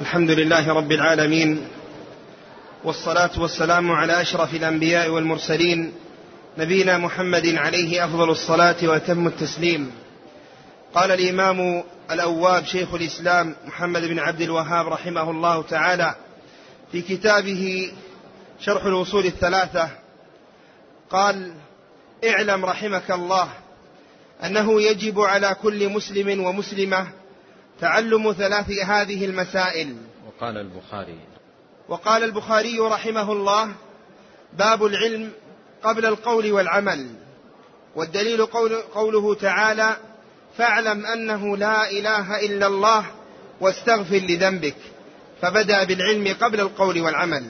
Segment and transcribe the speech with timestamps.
[0.00, 1.68] الحمد لله رب العالمين
[2.84, 5.92] والصلاة والسلام على أشرف الأنبياء والمرسلين
[6.58, 9.90] نبينا محمد عليه أفضل الصلاة وأتم التسليم
[10.94, 16.14] قال الإمام الأواب شيخ الإسلام محمد بن عبد الوهاب رحمه الله تعالى
[16.92, 17.92] في كتابه
[18.60, 19.88] شرح الوصول الثلاثة
[21.10, 21.52] قال
[22.24, 23.48] اعلم رحمك الله
[24.44, 27.06] أنه يجب على كل مسلم ومسلمة
[27.80, 31.18] تعلم ثلاث هذه المسائل وقال البخاري
[31.88, 33.68] وقال البخاري رحمه الله
[34.52, 35.32] باب العلم
[35.82, 37.06] قبل القول والعمل
[37.96, 39.96] والدليل قول قوله تعالى
[40.56, 43.04] فاعلم انه لا اله الا الله
[43.60, 44.76] واستغفر لذنبك
[45.42, 47.44] فبدا بالعلم قبل القول والعمل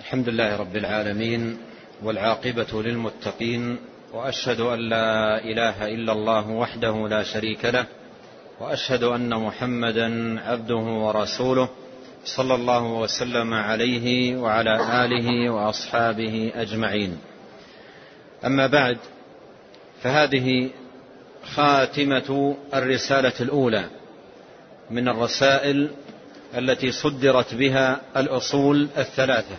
[0.00, 1.58] الحمد لله رب العالمين
[2.02, 3.78] والعاقبه للمتقين
[4.12, 7.86] واشهد ان لا اله الا الله وحده لا شريك له
[8.60, 11.68] واشهد ان محمدا عبده ورسوله
[12.24, 17.18] صلى الله وسلم عليه وعلى اله واصحابه اجمعين
[18.44, 18.98] اما بعد
[20.02, 20.70] فهذه
[21.54, 23.84] خاتمه الرساله الاولى
[24.90, 25.90] من الرسائل
[26.54, 29.56] التي صدرت بها الاصول الثلاثه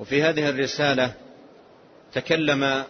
[0.00, 1.14] وفي هذه الرساله
[2.12, 2.84] تكلم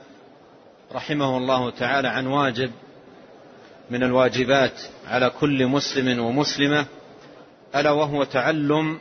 [0.93, 2.73] رحمه الله تعالى عن واجب
[3.91, 6.87] من الواجبات على كل مسلم ومسلمة
[7.77, 8.99] ألا وهو تعلم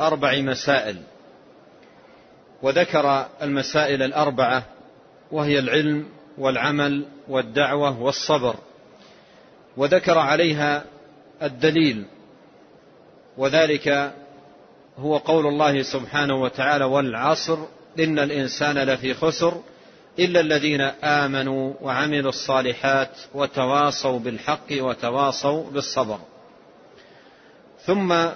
[0.00, 0.96] أربع مسائل
[2.62, 4.64] وذكر المسائل الأربعة
[5.32, 6.06] وهي العلم
[6.38, 8.56] والعمل والدعوة والصبر
[9.76, 10.84] وذكر عليها
[11.42, 12.04] الدليل
[13.38, 14.12] وذلك
[14.98, 17.58] هو قول الله سبحانه وتعالى والعصر
[17.98, 19.60] إن الإنسان لفي خسر
[20.18, 26.18] إلا الذين آمنوا وعملوا الصالحات وتواصوا بالحق وتواصوا بالصبر
[27.84, 28.26] ثم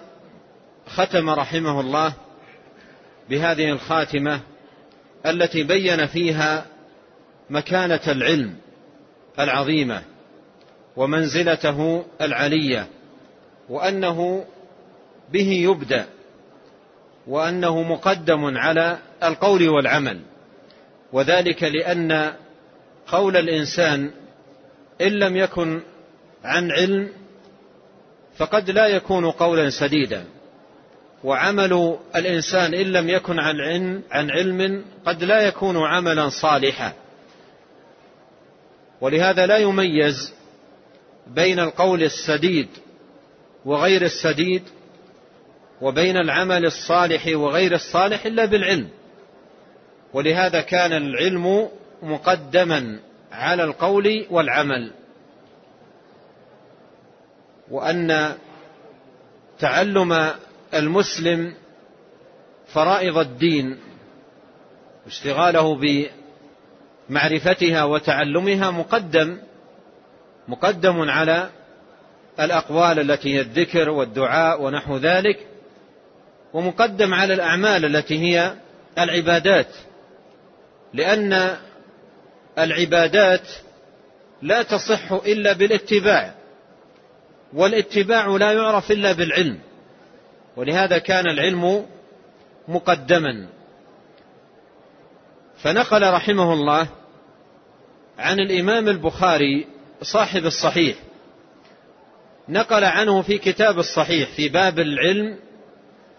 [0.86, 2.12] ختم رحمه الله
[3.30, 4.40] بهذه الخاتمة
[5.26, 6.66] التي بين فيها
[7.50, 8.54] مكانة العلم
[9.38, 10.02] العظيمة
[10.96, 12.86] ومنزلته العلية
[13.68, 14.44] وأنه
[15.32, 16.06] به يبدأ
[17.26, 20.20] وأنه مقدم على القول والعمل
[21.12, 22.32] وذلك لأن
[23.06, 24.10] قول الإنسان
[25.00, 25.80] إن لم يكن
[26.44, 27.08] عن علم
[28.36, 30.24] فقد لا يكون قولا سديدا
[31.24, 36.92] وعمل الإنسان إن لم يكن عن علم, عن علم قد لا يكون عملا صالحا
[39.00, 40.32] ولهذا لا يميز
[41.26, 42.68] بين القول السديد
[43.64, 44.62] وغير السديد
[45.80, 48.88] وبين العمل الصالح وغير الصالح إلا بالعلم
[50.12, 51.68] ولهذا كان العلم
[52.02, 52.98] مقدما
[53.32, 54.92] على القول والعمل
[57.70, 58.34] وأن
[59.58, 60.30] تعلم
[60.74, 61.54] المسلم
[62.72, 63.78] فرائض الدين
[65.04, 65.76] واشتغاله
[67.10, 69.38] بمعرفتها وتعلمها مقدم
[70.48, 71.50] مقدم على
[72.40, 75.46] الأقوال التي هي الذكر والدعاء ونحو ذلك
[76.52, 78.54] ومقدم على الأعمال التي هي
[78.98, 79.68] العبادات
[80.94, 81.56] لأن
[82.58, 83.48] العبادات
[84.42, 86.34] لا تصح إلا بالاتباع
[87.54, 89.58] والاتباع لا يعرف إلا بالعلم
[90.56, 91.86] ولهذا كان العلم
[92.68, 93.48] مقدما
[95.62, 96.88] فنقل رحمه الله
[98.18, 99.66] عن الإمام البخاري
[100.02, 100.96] صاحب الصحيح
[102.48, 105.38] نقل عنه في كتاب الصحيح في باب العلم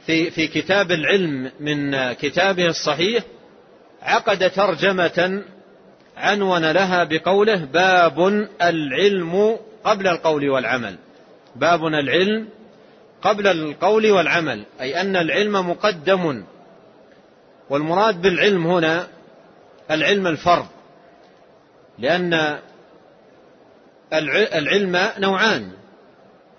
[0.06, 3.24] في في كتاب العلم من كتابه الصحيح
[4.01, 5.43] عقد ترجمة
[6.17, 10.95] عنون لها بقوله باب العلم قبل القول والعمل
[11.55, 12.47] باب العلم
[13.21, 16.43] قبل القول والعمل أي أن العلم مقدم
[17.69, 19.07] والمراد بالعلم هنا
[19.91, 20.66] العلم الفرض
[21.99, 22.57] لأن
[24.53, 25.71] العلم نوعان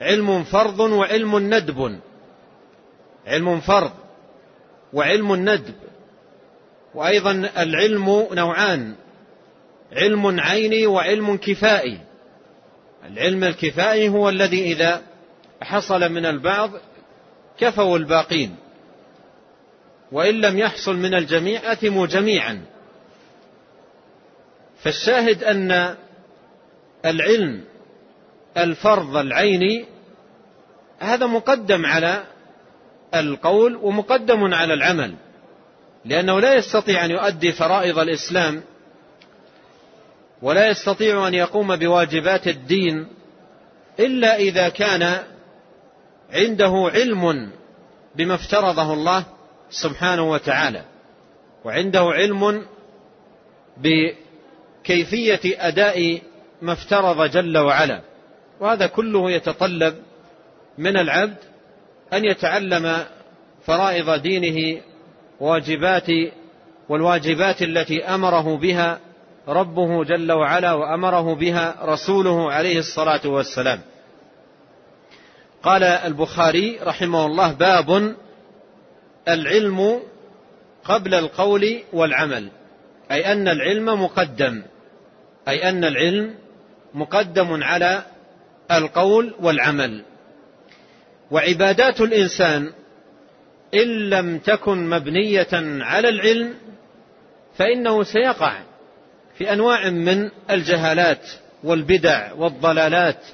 [0.00, 1.98] علم فرض وعلم ندب
[3.26, 3.93] علم فرض
[4.93, 5.75] وعلم ندب
[6.94, 8.94] وأيضا العلم نوعان
[9.92, 11.98] علم عيني وعلم كفائي
[13.12, 15.02] العلم الكفائي هو الذي إذا
[15.62, 16.70] حصل من البعض
[17.58, 18.56] كفوا الباقين
[20.12, 22.62] وإن لم يحصل من الجميع أثموا جميعا
[24.82, 25.94] فالشاهد أن
[27.04, 27.64] العلم
[28.56, 29.84] الفرض العيني
[30.98, 32.25] هذا مقدم على
[33.14, 35.14] القول ومقدم على العمل
[36.05, 38.62] لأنه لا يستطيع أن يؤدي فرائض الإسلام
[40.43, 43.08] ولا يستطيع أن يقوم بواجبات الدين
[43.99, 45.23] إلا إذا كان
[46.31, 47.50] عنده علم
[48.17, 49.25] بما افترضه الله
[49.70, 50.85] سبحانه وتعالى
[51.64, 52.67] وعنده علم
[54.82, 56.23] بكيفية أداء
[56.62, 58.00] ما افترض جل وعلا
[58.61, 59.94] وهذا كله يتطلب
[60.79, 61.37] من العبد
[62.12, 63.06] أن يتعلم
[63.67, 64.81] فرائض دينه
[65.40, 66.06] واجبات
[66.88, 69.00] والواجبات التي أمره بها
[69.48, 73.81] ربه جل وعلا وأمره بها رسوله عليه الصلاة والسلام
[75.62, 78.14] قال البخاري رحمه الله باب
[79.28, 80.00] العلم
[80.84, 82.50] قبل القول والعمل
[83.10, 84.62] أي أن العلم مقدم
[85.48, 86.34] أي أن العلم
[86.94, 88.02] مقدم على
[88.70, 90.04] القول والعمل
[91.31, 92.72] وعبادات الإنسان
[93.75, 95.49] إن لم تكن مبنية
[95.84, 96.55] على العلم
[97.56, 98.55] فإنه سيقع
[99.38, 101.31] في أنواع من الجهالات
[101.64, 103.25] والبدع والضلالات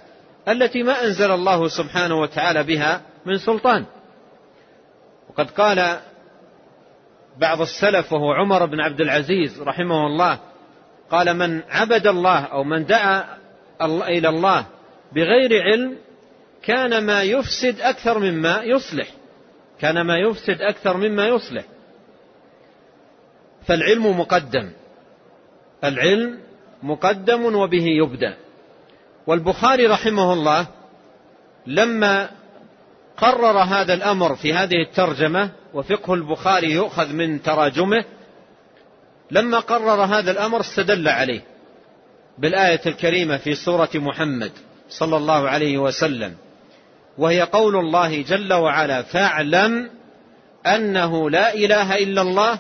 [0.49, 3.85] التي ما أنزل الله سبحانه وتعالى بها من سلطان
[5.31, 5.99] وقد قال
[7.38, 10.38] بعض السلف وهو عمر بن عبد العزيز رحمه الله
[11.11, 13.25] قال من عبد الله أو من دعا
[13.83, 14.67] إلى الله
[15.12, 15.97] بغير علم
[16.62, 19.06] كان ما يفسد أكثر مما يصلح
[19.81, 21.64] كان ما يفسد أكثر مما يصلح
[23.67, 24.70] فالعلم مقدم
[25.84, 26.38] العلم
[26.82, 28.37] مقدم وبه يبدأ
[29.26, 30.67] والبخاري رحمه الله
[31.67, 32.31] لما
[33.17, 38.05] قرر هذا الأمر في هذه الترجمة وفقه البخاري يؤخذ من تراجمه
[39.31, 41.40] لما قرر هذا الأمر استدل عليه
[42.38, 44.52] بالآية الكريمة في سورة محمد
[44.88, 46.34] صلى الله عليه وسلم
[47.19, 49.91] وهي قول الله جل وعلا فاعلم
[50.67, 52.59] أنه لا إله إلا الله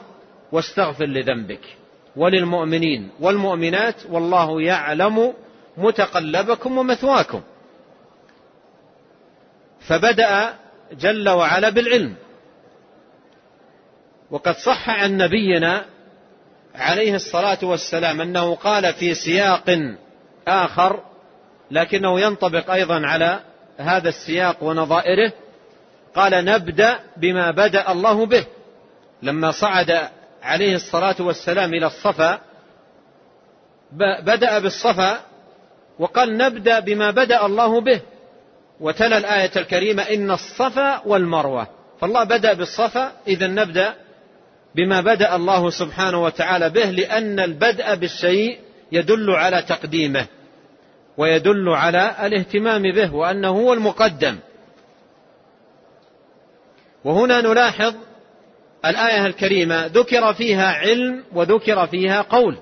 [0.52, 1.76] واستغفر لذنبك
[2.16, 5.34] وللمؤمنين والمؤمنات والله يعلم
[5.76, 7.42] متقلبكم ومثواكم
[9.80, 10.54] فبدأ
[10.92, 12.14] جل وعلا بالعلم
[14.30, 15.84] وقد صح عن نبينا
[16.74, 19.78] عليه الصلاة والسلام أنه قال في سياق
[20.48, 21.00] آخر
[21.70, 23.40] لكنه ينطبق أيضا على
[23.78, 25.32] هذا السياق ونظائره
[26.14, 28.46] قال نبدأ بما بدأ الله به
[29.22, 30.00] لما صعد
[30.42, 32.40] عليه الصلاة والسلام إلى الصفا
[34.22, 35.18] بدأ بالصفا
[35.98, 38.00] وقال نبدأ بما بدأ الله به
[38.80, 41.66] وتلا الآية الكريمة إن الصفا والمروة
[42.00, 43.94] فالله بدأ بالصفا إذا نبدأ
[44.74, 48.58] بما بدأ الله سبحانه وتعالى به لأن البدء بالشيء
[48.92, 50.26] يدل على تقديمه
[51.18, 54.38] ويدل على الاهتمام به وأنه هو المقدم
[57.04, 57.94] وهنا نلاحظ
[58.84, 62.58] الآية الكريمة ذكر فيها علم وذكر فيها قول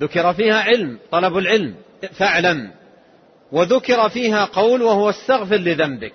[0.00, 1.74] ذكر فيها علم طلب العلم
[2.12, 2.70] فاعلم
[3.52, 6.14] وذكر فيها قول وهو استغفر لذنبك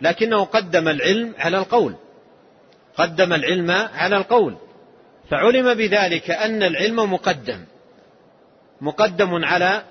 [0.00, 1.94] لكنه قدم العلم على القول
[2.96, 4.56] قدم العلم على القول
[5.30, 7.64] فعلم بذلك أن العلم مقدم
[8.80, 9.82] مقدم على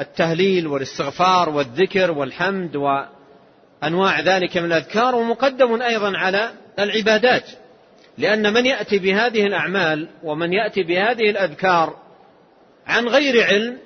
[0.00, 7.50] التهليل والاستغفار والذكر والحمد وأنواع ذلك من الأذكار ومقدم أيضا على العبادات
[8.18, 11.96] لأن من يأتي بهذه الأعمال ومن يأتي بهذه الأذكار
[12.86, 13.78] عن غير علم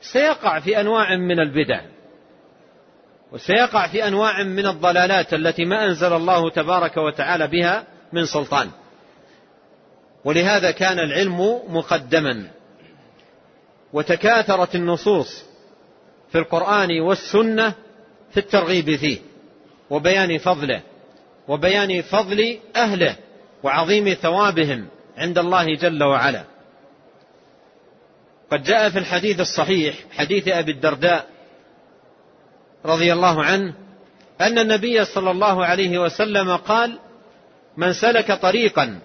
[0.00, 1.80] سيقع في أنواع من البدع
[3.32, 8.68] وسيقع في أنواع من الضلالات التي ما أنزل الله تبارك وتعالى بها من سلطان
[10.26, 12.48] ولهذا كان العلم مقدما
[13.92, 15.44] وتكاثرت النصوص
[16.32, 17.74] في القرآن والسنة
[18.30, 19.18] في الترغيب فيه
[19.90, 20.80] وبيان فضله
[21.48, 23.16] وبيان فضل أهله
[23.62, 26.44] وعظيم ثوابهم عند الله جل وعلا
[28.52, 31.26] قد جاء في الحديث الصحيح حديث أبي الدرداء
[32.84, 33.74] رضي الله عنه
[34.40, 36.98] أن النبي صلى الله عليه وسلم قال
[37.76, 38.98] من سلك طريقا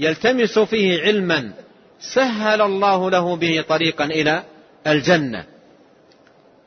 [0.00, 1.52] يلتمس فيه علما
[2.00, 4.42] سهل الله له به طريقا الى
[4.86, 5.44] الجنه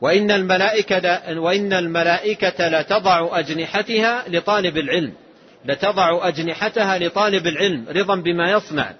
[0.00, 5.12] وان الملائكه وان الملائكه لتضع اجنحتها لطالب العلم
[5.64, 8.92] لتضع اجنحتها لطالب العلم رضا بما يصنع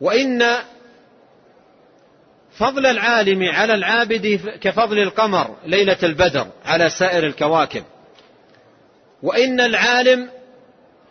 [0.00, 0.42] وان
[2.58, 7.84] فضل العالم على العابد كفضل القمر ليله البدر على سائر الكواكب
[9.22, 10.28] وان العالم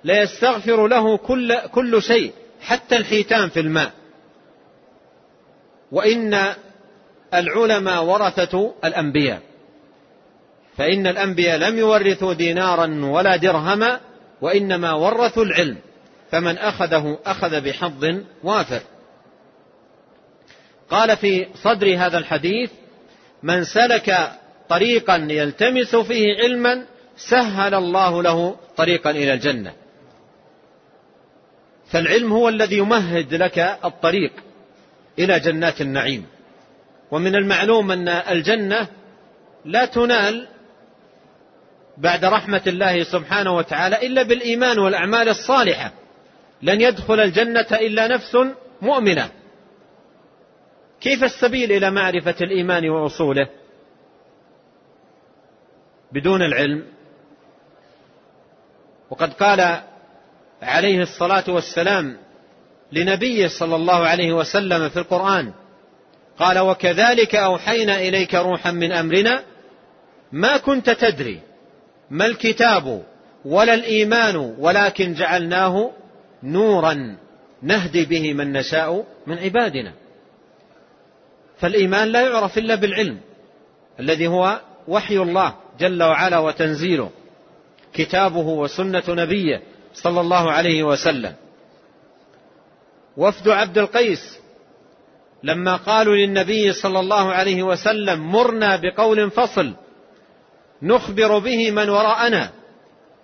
[0.03, 3.91] ليستغفر له كل, كل شيء حتى الحيتان في الماء
[5.91, 6.53] وإن
[7.33, 9.41] العلماء ورثة الأنبياء
[10.77, 13.99] فإن الأنبياء لم يورثوا دينارا ولا درهما
[14.41, 15.77] وإنما ورثوا العلم
[16.31, 18.81] فمن أخذه أخذ بحظ وافر
[20.89, 22.71] قال في صدر هذا الحديث
[23.43, 24.29] من سلك
[24.69, 26.85] طريقا يلتمس فيه علما
[27.17, 29.73] سهل الله له طريقا إلى الجنة
[31.89, 34.31] فالعلم هو الذي يمهد لك الطريق
[35.19, 36.25] إلى جنات النعيم
[37.11, 38.87] ومن المعلوم أن الجنة
[39.65, 40.47] لا تنال
[41.97, 45.91] بعد رحمة الله سبحانه وتعالى إلا بالإيمان والأعمال الصالحة
[46.61, 48.37] لن يدخل الجنة إلا نفس
[48.81, 49.31] مؤمنة
[51.01, 53.49] كيف السبيل إلى معرفة الإيمان وأصوله
[56.11, 56.83] بدون العلم
[59.09, 59.81] وقد قال
[60.63, 62.17] عليه الصلاة والسلام
[62.91, 65.51] لنبيه صلى الله عليه وسلم في القرآن
[66.39, 69.43] قال وكذلك أوحينا إليك روحا من أمرنا
[70.31, 71.39] ما كنت تدري
[72.09, 73.03] ما الكتاب
[73.45, 75.91] ولا الإيمان ولكن جعلناه
[76.43, 77.17] نورا
[77.61, 79.93] نهدي به من نشاء من عبادنا
[81.59, 83.19] فالإيمان لا يعرف إلا بالعلم
[83.99, 87.09] الذي هو وحي الله جل وعلا وتنزيله
[87.93, 89.61] كتابه وسنة نبيه
[89.93, 91.33] صلى الله عليه وسلم
[93.17, 94.39] وفد عبد القيس
[95.43, 99.73] لما قالوا للنبي صلى الله عليه وسلم مرنا بقول فصل
[100.81, 102.49] نخبر به من وراءنا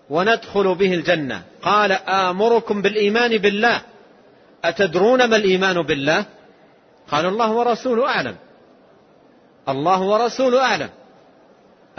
[0.10, 3.82] وندخل به الجنه قال امركم بالايمان بالله
[4.66, 6.26] اتدرون ما الايمان بالله
[7.12, 8.36] قالوا الله ورسوله اعلم
[9.70, 10.90] الله ورسوله اعلم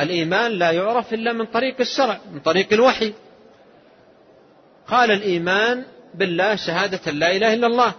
[0.01, 3.13] الايمان لا يعرف الا من طريق الشرع من طريق الوحي
[4.89, 7.95] قال الإيمان بالله شهادة لا إله إلا الله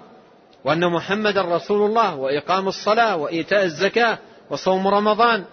[0.66, 4.18] وأن محمد رسول الله وإقام الصلاة وإيتاء الزكاة
[4.50, 5.46] وصوم رمضان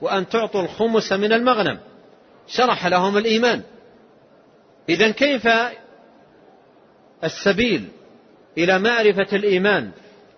[0.00, 1.78] وأن تعطوا الخمس من المغنم
[2.48, 3.62] شرح لهم الإيمان
[4.88, 5.48] إذا كيف
[7.24, 7.88] السبيل
[8.58, 9.90] إلى معرفة الإيمان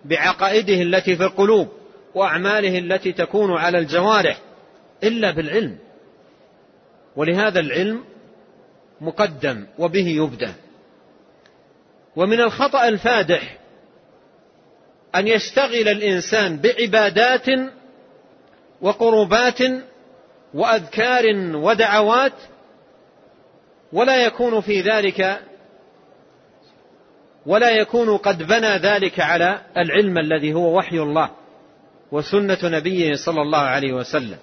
[0.05, 1.67] بعقائده التي في القلوب
[2.15, 4.39] وأعماله التي تكون على الجوارح
[5.03, 5.77] إلا بالعلم
[7.15, 8.03] ولهذا العلم
[9.03, 10.53] مقدم وبه يبدأ
[12.15, 13.57] ومن الخطأ الفادح
[15.15, 17.45] أن يشتغل الإنسان بعبادات
[18.81, 19.59] وقربات
[20.53, 21.23] وأذكار
[21.55, 22.33] ودعوات
[23.93, 25.39] ولا يكون في ذلك
[27.45, 31.29] ولا يكون قد بنى ذلك على العلم الذي هو وحي الله
[32.11, 34.37] وسنة نبيه صلى الله عليه وسلم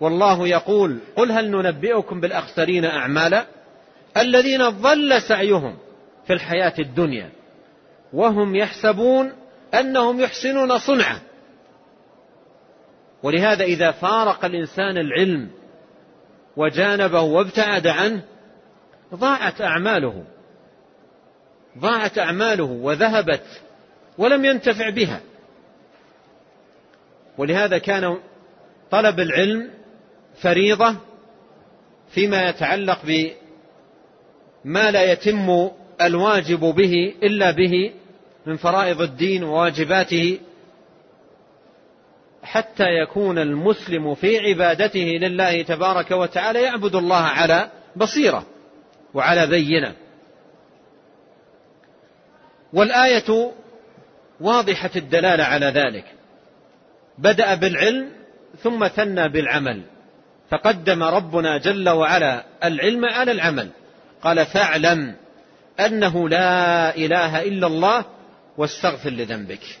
[0.00, 3.44] والله يقول قل هل ننبئكم بالأخسرين أعمالا
[4.16, 5.78] الذين ضل سعيهم
[6.26, 7.30] في الحياة الدنيا
[8.12, 9.32] وهم يحسبون
[9.74, 11.20] أنهم يحسنون صنعة
[13.22, 15.50] ولهذا إذا فارق الإنسان العلم
[16.56, 18.22] وجانبه وابتعد عنه
[19.14, 20.24] ضاعت أعماله
[21.78, 23.62] ضاعت أعماله وذهبت
[24.18, 25.20] ولم ينتفع بها
[27.38, 28.18] ولهذا كان
[28.90, 29.70] طلب العلم
[30.36, 30.96] فريضة
[32.10, 35.68] فيما يتعلق بما لا يتم
[36.00, 37.92] الواجب به إلا به
[38.46, 40.40] من فرائض الدين وواجباته
[42.42, 48.46] حتى يكون المسلم في عبادته لله تبارك وتعالى يعبد الله على بصيرة
[49.14, 49.94] وعلى بينة
[52.72, 53.52] والآية
[54.40, 56.04] واضحة الدلالة على ذلك
[57.18, 58.10] بدأ بالعلم
[58.62, 59.82] ثم ثنى بالعمل
[60.50, 63.68] فقدم ربنا جل وعلا العلم على العمل
[64.22, 65.14] قال فاعلم
[65.80, 68.04] أنه لا إله إلا الله
[68.56, 69.78] واستغفر لذنبك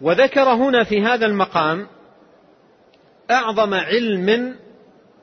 [0.00, 1.86] وذكر هنا في هذا المقام
[3.30, 4.54] أعظم علم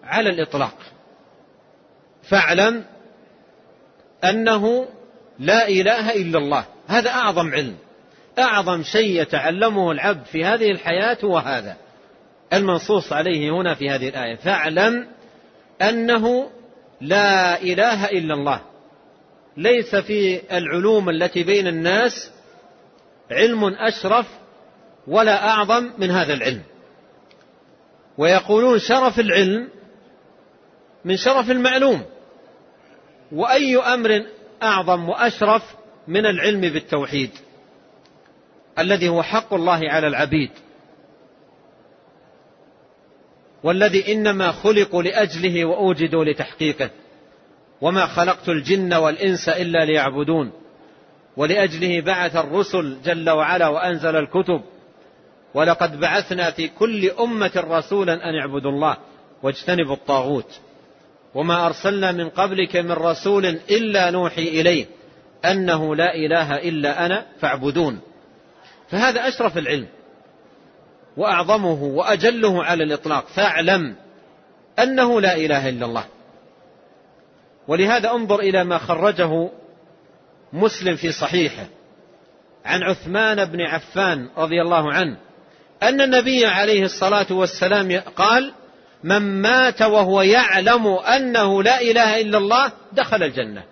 [0.04, 0.76] على الإطلاق
[2.24, 2.86] فاعلم
[4.24, 4.86] أنه
[5.40, 7.78] لا إله إلا الله هذا أعظم علم
[8.40, 11.78] أعظم شيء يتعلمه العبد في هذه الحياة هو هذا
[12.54, 15.08] المنصوص عليه هنا في هذه الآية فاعلم
[15.82, 16.50] أنه
[17.02, 18.62] لا إله إلا الله
[19.58, 22.32] ليس في العلوم التي بين الناس
[23.32, 24.28] علم أشرف
[25.08, 26.62] ولا أعظم من هذا العلم
[28.18, 29.70] ويقولون شرف العلم
[31.06, 32.02] من شرف المعلوم
[33.32, 34.26] وأي أمر
[34.64, 35.64] أعظم وأشرف
[36.08, 37.30] من العلم بالتوحيد
[38.80, 40.50] الذي هو حق الله على العبيد
[43.64, 46.90] والذي إنما خلقوا لأجله وأوجدوا لتحقيقه
[47.82, 50.52] وما خلقت الجن والإنس إلا ليعبدون
[51.38, 54.62] ولأجله بعث الرسل جل وعلا وأنزل الكتب
[55.54, 58.98] ولقد بعثنا في كل أمة رسولا أن اعبدوا الله
[59.44, 60.60] واجتنبوا الطاغوت
[61.36, 64.86] وما أرسلنا من قبلك من رسول إلا نوحي إليه
[65.46, 68.00] أنه لا إله إلا أنا فاعبدون
[68.90, 69.88] فهذا أشرف العلم
[71.20, 73.96] واعظمه واجله على الاطلاق فاعلم
[74.80, 76.04] انه لا اله الا الله
[77.68, 79.50] ولهذا انظر الى ما خرجه
[80.54, 81.66] مسلم في صحيحه
[82.66, 85.18] عن عثمان بن عفان رضي الله عنه
[85.84, 88.54] ان النبي عليه الصلاه والسلام قال
[89.04, 93.64] من مات وهو يعلم انه لا اله الا الله دخل الجنه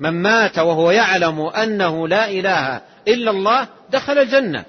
[0.00, 2.76] من مات وهو يعلم انه لا اله
[3.08, 4.64] الا الله دخل الجنه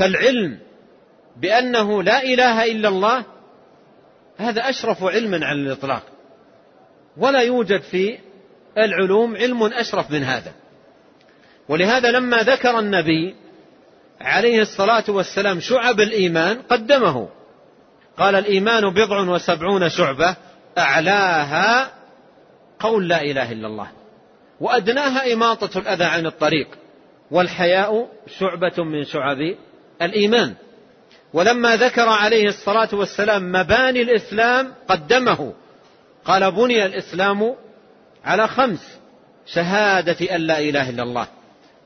[0.00, 0.58] فالعلم
[1.36, 3.24] بأنه لا إله إلا الله
[4.38, 6.02] هذا أشرف علم على الإطلاق
[7.16, 8.18] ولا يوجد في
[8.78, 10.52] العلوم علم أشرف من هذا
[11.68, 13.34] ولهذا لما ذكر النبي
[14.20, 17.28] عليه الصلاة والسلام شعب الإيمان قدمه
[18.18, 20.36] قال الإيمان بضع وسبعون شعبة
[20.78, 21.90] أعلاها
[22.80, 23.90] قول لا إله إلا الله
[24.60, 26.68] وأدناها إماطة الأذى عن الطريق
[27.30, 28.08] والحياء
[28.40, 29.38] شعبة من شعب
[30.02, 30.54] الإيمان
[31.34, 35.52] ولما ذكر عليه الصلاة والسلام مباني الإسلام قدمه
[36.24, 37.54] قال بني الإسلام
[38.24, 38.98] على خمس
[39.46, 41.26] شهادة أن لا إله إلا الله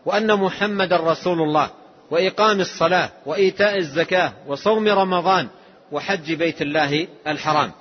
[0.06, 1.70] وأن محمد رسول الله
[2.10, 5.48] وإقام الصلاة وإيتاء الزكاة وصوم رمضان
[5.92, 7.72] وحج بيت الله الحرام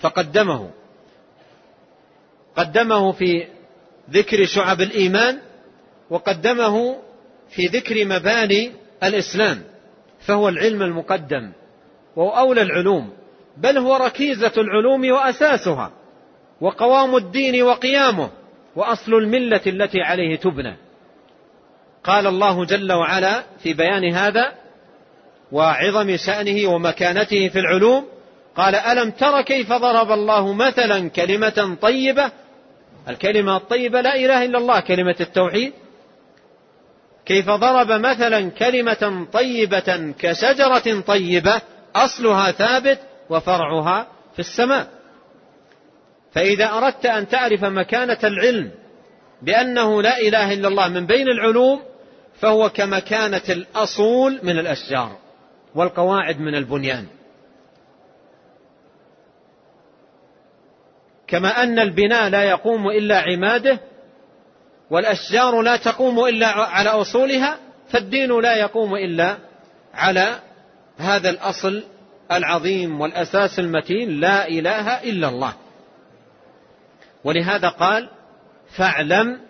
[0.00, 0.70] فقدمه
[2.56, 3.46] قدمه في
[4.10, 5.38] ذكر شعب الإيمان
[6.10, 6.96] وقدمه
[7.50, 9.62] في ذكر مباني الإسلام
[10.20, 11.52] فهو العلم المقدم
[12.16, 13.12] وهو أولى العلوم
[13.56, 15.92] بل هو ركيزة العلوم وأساسها
[16.60, 18.30] وقوام الدين وقيامه
[18.76, 20.76] وأصل الملة التي عليه تبنى
[22.04, 24.52] قال الله جل وعلا في بيان هذا
[25.52, 28.06] وعظم شأنه ومكانته في العلوم
[28.56, 32.32] قال ألم تر كيف ضرب الله مثلا كلمة طيبة
[33.08, 35.72] الكلمة الطيبة لا إله إلا الله كلمة التوحيد
[37.30, 41.62] كيف ضرب مثلا كلمة طيبة كشجرة طيبة
[41.96, 42.98] أصلها ثابت
[43.30, 44.86] وفرعها في السماء.
[46.32, 48.70] فإذا أردت أن تعرف مكانة العلم
[49.42, 51.80] بأنه لا إله إلا الله من بين العلوم
[52.40, 55.16] فهو كمكانة الأصول من الأشجار
[55.74, 57.06] والقواعد من البنيان.
[61.26, 63.78] كما أن البناء لا يقوم إلا عماده
[64.90, 67.58] والأشجار لا تقوم إلا على أصولها
[67.90, 69.38] فالدين لا يقوم إلا
[69.94, 70.38] على
[70.98, 71.82] هذا الأصل
[72.32, 75.52] العظيم والأساس المتين لا إله إلا الله
[77.24, 78.08] ولهذا قال
[78.76, 79.40] فاعلم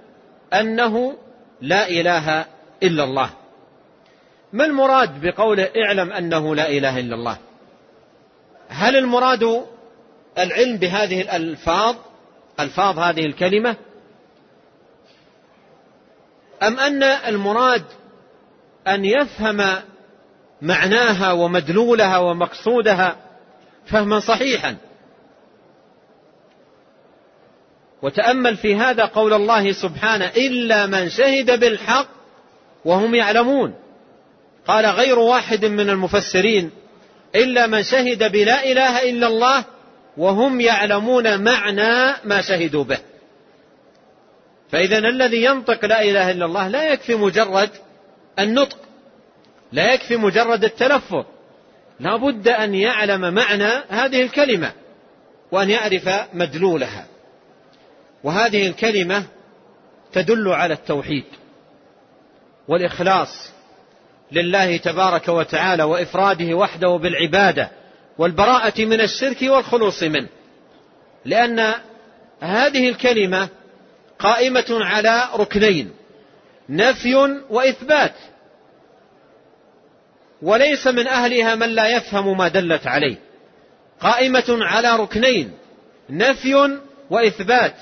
[0.53, 1.15] أنه
[1.61, 2.45] لا إله
[2.83, 3.31] إلا الله
[4.53, 7.37] ما المراد بقوله اعلم أنه لا إله إلا الله
[8.69, 9.65] هل المراد
[10.39, 11.97] العلم بهذه الألفاظ
[12.61, 13.77] ألفاظ هذه الكلمة
[16.63, 17.85] أم أن المراد
[18.89, 19.83] أن يفهم
[20.63, 23.17] معناها ومدلولها ومقصودها
[23.87, 24.77] فهما صحيحا
[28.03, 32.09] وتأمل في هذا قول الله سبحانه إلا من شهد بالحق
[32.85, 33.75] وهم يعلمون
[34.67, 36.71] قال غير واحد من المفسرين
[37.35, 39.65] إلا من شهد بلا إله إلا الله
[40.17, 42.99] وهم يعلمون معنى ما شهدوا به
[44.73, 47.71] فإذا الذي ينطق لا إله إلا الله لا يكفي مجرد
[48.39, 48.79] النطق
[49.73, 51.25] لا يكفي مجرد التلفظ
[52.01, 54.73] لا بد أن يعلم معنى هذه الكلمة
[55.53, 57.07] وأن يعرف مدلولها
[58.25, 59.25] وهذه الكلمة
[60.13, 61.25] تدل على التوحيد
[62.69, 63.51] والإخلاص
[64.33, 67.71] لله تبارك وتعالى وإفراده وحده بالعبادة
[68.19, 70.29] والبراءة من الشرك والخلوص منه
[71.25, 71.75] لأن
[72.41, 73.49] هذه الكلمة
[74.21, 75.93] قائمة على ركنين
[76.69, 77.15] نفي
[77.51, 78.15] وإثبات
[80.43, 83.17] وليس من أهلها من لا يفهم ما دلت عليه
[84.01, 85.53] قائمة على ركنين
[86.11, 86.79] نفي
[87.11, 87.75] وإثبات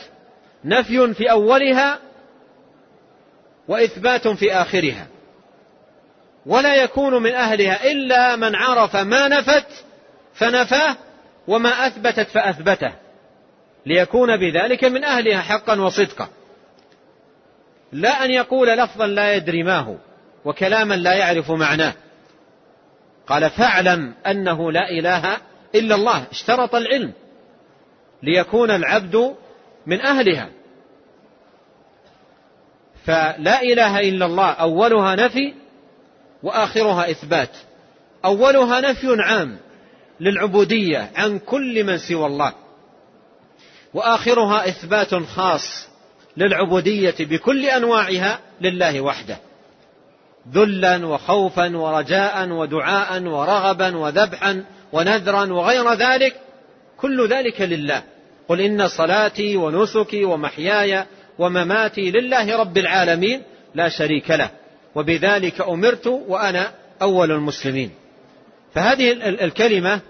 [0.65, 1.99] نفي في أولها
[3.69, 5.07] وإثبات في آخرها
[6.47, 9.67] ولا يكون من أهلها إلا من عرف ما نفت
[10.35, 10.97] فنفاه
[11.49, 12.93] وما أثبتت فأثبته
[13.89, 16.29] ليكون بذلك من أهلها حقا وصدقا
[17.93, 19.95] لا أن يقول لفظا لا يدري ما هو
[20.45, 21.95] وكلاما لا يعرف معناه
[23.27, 25.37] قال فاعلم أنه لا إله
[25.75, 27.13] إلا الله اشترط العلم
[28.23, 29.35] ليكون العبد
[29.87, 30.51] من أهلها
[33.05, 35.55] فلا إله إلا الله أولها نفي
[36.43, 37.57] وآخرها إثبات
[38.25, 39.57] أولها نفي عام
[40.21, 42.53] للعبودية عن كل من سوى الله
[43.95, 45.89] واخرها اثبات خاص
[46.37, 49.39] للعبوديه بكل انواعها لله وحده
[50.55, 56.35] ذلا وخوفا ورجاء ودعاء ورغبا وذبحا ونذرا وغير ذلك
[56.97, 58.03] كل ذلك لله
[58.49, 61.05] قل ان صلاتي ونسكي ومحياي
[61.39, 63.43] ومماتي لله رب العالمين
[63.75, 64.51] لا شريك له
[64.95, 66.71] وبذلك امرت وانا
[67.03, 67.91] اول المسلمين
[68.75, 70.01] فهذه الكلمه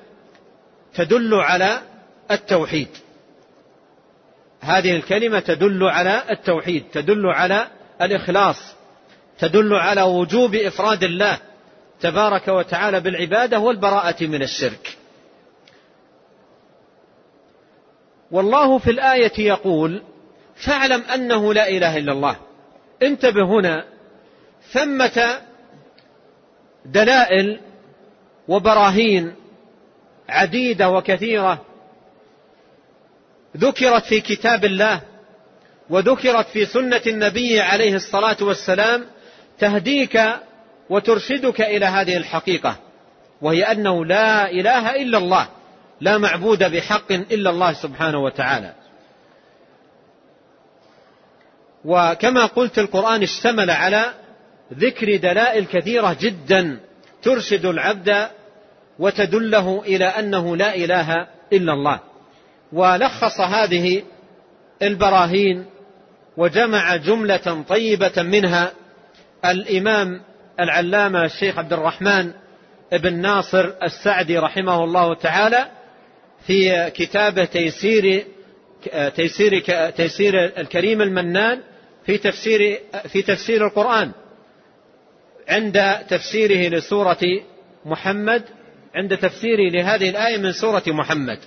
[0.99, 1.79] تدل على
[2.31, 2.89] التوحيد
[4.61, 7.69] هذه الكلمة تدل على التوحيد تدل على
[8.03, 8.77] الإخلاص
[9.39, 11.39] تدل على وجوب إفراد الله
[12.01, 14.99] تبارك وتعالى بالعبادة والبراءة من الشرك
[18.31, 20.03] والله في الآية يقول
[20.57, 22.37] فاعلم أنه لا إله إلا الله
[23.03, 23.85] انتبه هنا
[24.73, 25.41] ثمة
[26.87, 27.61] دلائل
[28.49, 29.35] وبراهين
[30.29, 31.65] عديدة وكثيرة
[33.59, 35.01] ذكرت في كتاب الله
[35.91, 39.05] وذكرت في سنة النبي عليه الصلاة والسلام
[39.59, 40.21] تهديك
[40.91, 42.77] وترشدك إلى هذه الحقيقة
[43.41, 45.49] وهي أنه لا إله إلا الله
[46.01, 48.73] لا معبود بحق إلا الله سبحانه وتعالى
[51.85, 54.15] وكما قلت القرآن اشتمل على
[54.75, 56.81] ذكر دلائل كثيرة جدا
[57.23, 58.29] ترشد العبد
[58.99, 61.15] وتدله إلى أنه لا إله
[61.53, 62.01] إلا الله
[62.73, 64.03] ولخص هذه
[64.83, 65.65] البراهين
[66.37, 68.73] وجمع جملة طيبة منها
[69.45, 70.21] الإمام
[70.61, 72.31] العلامة الشيخ عبد الرحمن
[72.93, 75.69] بن ناصر السعدي رحمه الله تعالى
[76.47, 78.25] في كتابه تيسير
[79.17, 81.61] تيسير تيسير الكريم المنان
[82.07, 82.81] في تفسير
[83.13, 84.13] في تفسير القرآن
[85.49, 87.21] عند تفسيره لسورة
[87.85, 88.43] محمد
[88.95, 91.39] عند تفسيره لهذه الآية من سورة محمد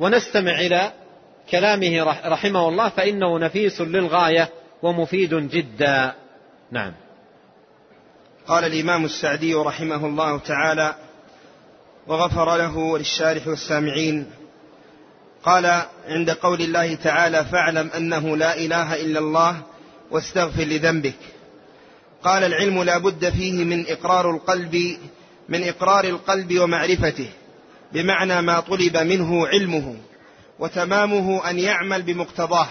[0.00, 0.92] ونستمع إلى
[1.50, 4.48] كلامه رحمه الله فإنه نفيس للغاية
[4.82, 6.14] ومفيد جدا
[6.72, 6.92] نعم
[8.46, 10.94] قال الإمام السعدي رحمه الله تعالى
[12.06, 14.26] وغفر له وللشارح والسامعين
[15.42, 19.60] قال عند قول الله تعالى فاعلم أنه لا إله إلا الله
[20.10, 21.18] واستغفر لذنبك
[22.24, 24.76] قال العلم لا بد فيه من إقرار القلب
[25.48, 27.28] من إقرار القلب ومعرفته
[27.92, 29.96] بمعنى ما طلب منه علمه
[30.58, 32.68] وتمامه ان يعمل بمقتضاه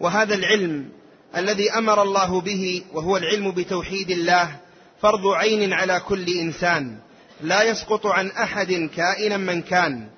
[0.00, 0.88] وهذا العلم
[1.36, 4.56] الذي امر الله به وهو العلم بتوحيد الله
[5.02, 6.98] فرض عين على كل انسان
[7.40, 10.08] لا يسقط عن احد كائنا من كان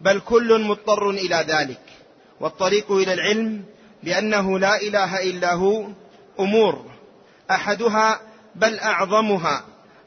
[0.00, 1.80] بل كل مضطر الى ذلك
[2.40, 3.62] والطريق الى العلم
[4.02, 5.84] بانه لا اله الا هو
[6.40, 6.86] امور
[7.50, 8.20] احدها
[8.54, 9.64] بل اعظمها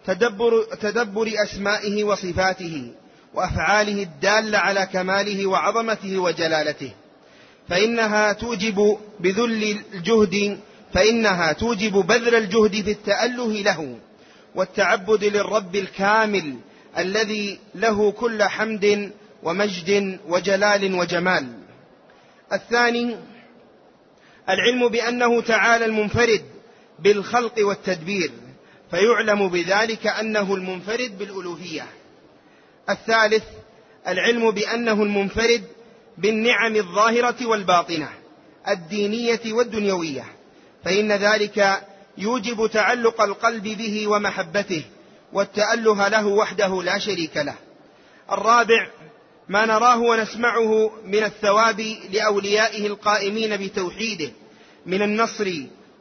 [0.08, 2.92] تدبر, تدبر اسمائه وصفاته
[3.36, 6.92] وافعاله الداله على كماله وعظمته وجلالته
[7.70, 10.60] فانها توجب بذل الجهد
[10.94, 13.98] فانها توجب بذل الجهد في التاله له
[14.56, 16.56] والتعبد للرب الكامل
[16.98, 19.12] الذي له كل حمد
[19.44, 21.48] ومجد وجلال وجمال
[22.54, 23.16] الثاني
[24.50, 26.42] العلم بانه تعالى المنفرد
[27.00, 28.32] بالخلق والتدبير
[28.92, 31.86] فيعلم بذلك انه المنفرد بالالوهيه
[32.90, 33.44] الثالث
[34.08, 35.64] العلم بأنه المنفرد
[36.18, 38.10] بالنعم الظاهرة والباطنة
[38.68, 40.24] الدينية والدنيوية
[40.86, 41.86] فإن ذلك
[42.18, 44.86] يوجب تعلق القلب به ومحبته
[45.34, 47.56] والتأله له وحده لا شريك له
[48.32, 48.88] الرابع
[49.50, 54.32] ما نراه ونسمعه من الثواب لأوليائه القائمين بتوحيده
[54.86, 55.52] من النصر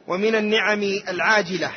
[0.07, 1.71] ومن النعم العاجلة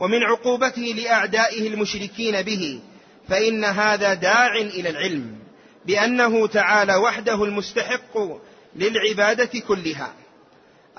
[0.00, 2.80] ومن عقوبته لأعدائه المشركين به
[3.28, 5.36] فإن هذا داع إلى العلم
[5.86, 8.14] بأنه تعالى وحده المستحق
[8.76, 10.12] للعبادة كلها.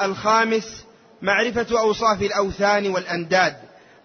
[0.01, 0.85] الخامس
[1.21, 3.55] معرفة أوصاف الأوثان والأنداد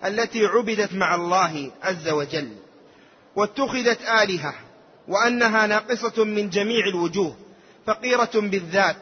[0.05, 2.49] التي عبدت مع الله عز وجل،
[3.37, 4.55] واتخذت آلهة،
[5.09, 7.37] وأنها ناقصة من جميع الوجوه،
[7.87, 8.97] فقيرة بالذات،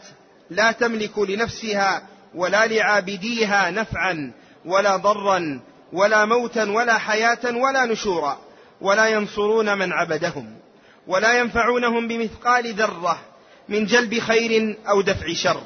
[0.50, 4.32] لا تملك لنفسها ولا لعابديها نفعا
[4.64, 5.60] ولا ضرا
[5.92, 8.38] ولا موتا ولا حياة ولا نشورا.
[8.82, 10.50] ولا ينصرون من عبدهم
[11.06, 13.18] ولا ينفعونهم بمثقال ذره
[13.68, 15.62] من جلب خير او دفع شر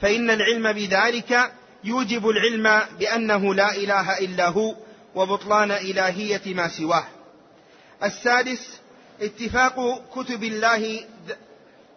[0.00, 1.52] فان العلم بذلك
[1.84, 4.74] يوجب العلم بانه لا اله الا هو
[5.14, 7.06] وبطلان الهيه ما سواه
[8.04, 8.80] السادس
[9.20, 9.74] اتفاق
[10.14, 11.00] كتب الله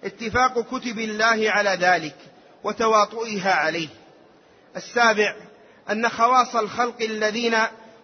[0.04, 2.16] اتفاق كتب الله على ذلك
[2.64, 3.90] وتواطؤها عليه
[4.76, 5.36] السابع
[5.92, 7.54] ان خواص الخلق الذين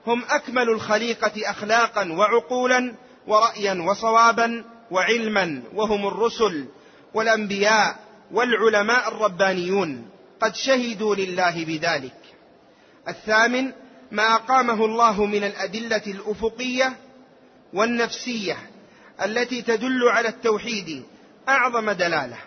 [0.10, 2.95] هم أكمل الخليقة أخلاقا وعقولا
[3.28, 6.65] ورأيا وصوابا وعلما وهم الرسل
[7.13, 7.95] والأنبياء
[8.32, 10.10] والعلماء الربانيون
[10.41, 12.13] قد شهدوا لله بذلك
[13.08, 13.72] الثامن
[14.12, 16.98] ما أقامه الله من الأدلة الأفقية
[17.74, 18.58] والنفسية
[19.26, 21.04] التي تدل على التوحيد
[21.50, 22.38] أعظم دلالة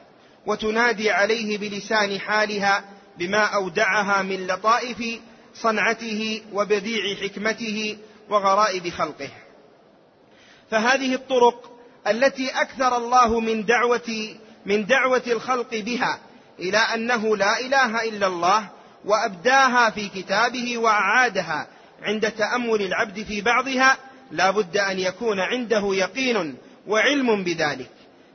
[0.47, 2.85] وتنادي عليه بلسان حالها
[3.19, 5.19] بما أودعها من لطائف
[5.55, 7.97] صنعته وبديع حكمته
[8.31, 9.29] وغرائب خلقه
[10.71, 11.73] فهذه الطرق
[12.09, 14.29] التي اكثر الله من دعوه
[14.67, 16.19] من دعوه الخلق بها
[16.59, 18.69] الى انه لا اله الا الله
[19.05, 21.67] وابداها في كتابه واعادها
[22.03, 23.97] عند تامل العبد في بعضها
[24.31, 27.91] لا بد ان يكون عنده يقين وعلم بذلك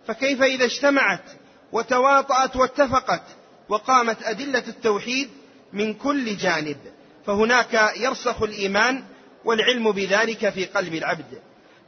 [0.08, 1.24] فكيف اذا اجتمعت
[1.72, 3.24] وتواطات واتفقت
[3.70, 5.30] وقامت ادله التوحيد
[5.74, 6.78] من كل جانب
[7.28, 9.04] فهناك يرسخ الإيمان
[9.46, 11.42] والعلم بذلك في قلب العبد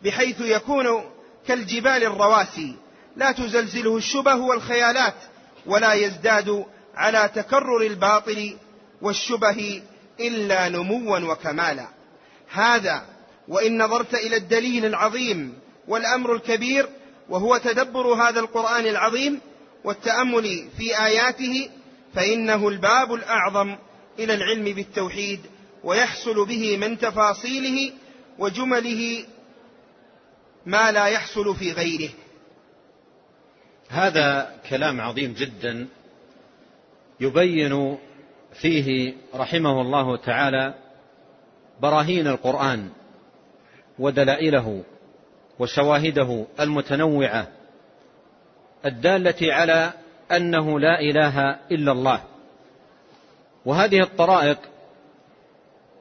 [0.04, 0.86] بحيث يكون
[1.48, 2.76] كالجبال الرواسي
[3.16, 5.16] لا تزلزله الشبه والخيالات
[5.66, 8.58] ولا يزداد على تكرر الباطل
[9.02, 9.82] والشبه
[10.20, 11.88] إلا نموا وكمالا
[12.52, 13.06] هذا
[13.48, 16.90] وإن نظرت إلى الدليل العظيم والأمر الكبير
[17.30, 19.42] وهو تدبر هذا القرآن العظيم
[19.84, 21.70] والتأمل في آياته
[22.16, 23.76] فإنه الباب الأعظم
[24.20, 25.40] إلى العلم بالتوحيد
[25.84, 27.94] ويحصل به من تفاصيله
[28.40, 29.26] وجمله
[30.66, 32.10] ما لا يحصل في غيره
[33.90, 35.88] هذا كلام عظيم جدا
[37.20, 37.98] يبين
[38.54, 40.74] فيه رحمه الله تعالى
[41.80, 42.90] براهين القرآن
[44.00, 44.84] ودلائله
[45.60, 47.48] وشواهده المتنوعة
[48.86, 49.94] الدالة على
[50.32, 51.40] أنه لا إله
[51.72, 52.24] إلا الله
[53.66, 54.58] وهذه الطرائق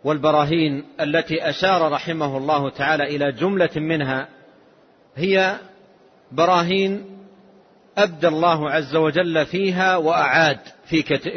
[0.05, 4.29] والبراهين التي أشار رحمه الله تعالى إلى جملة منها
[5.17, 5.57] هي
[6.33, 7.19] براهين
[7.99, 10.59] أبدى الله عز وجل فيها وأعاد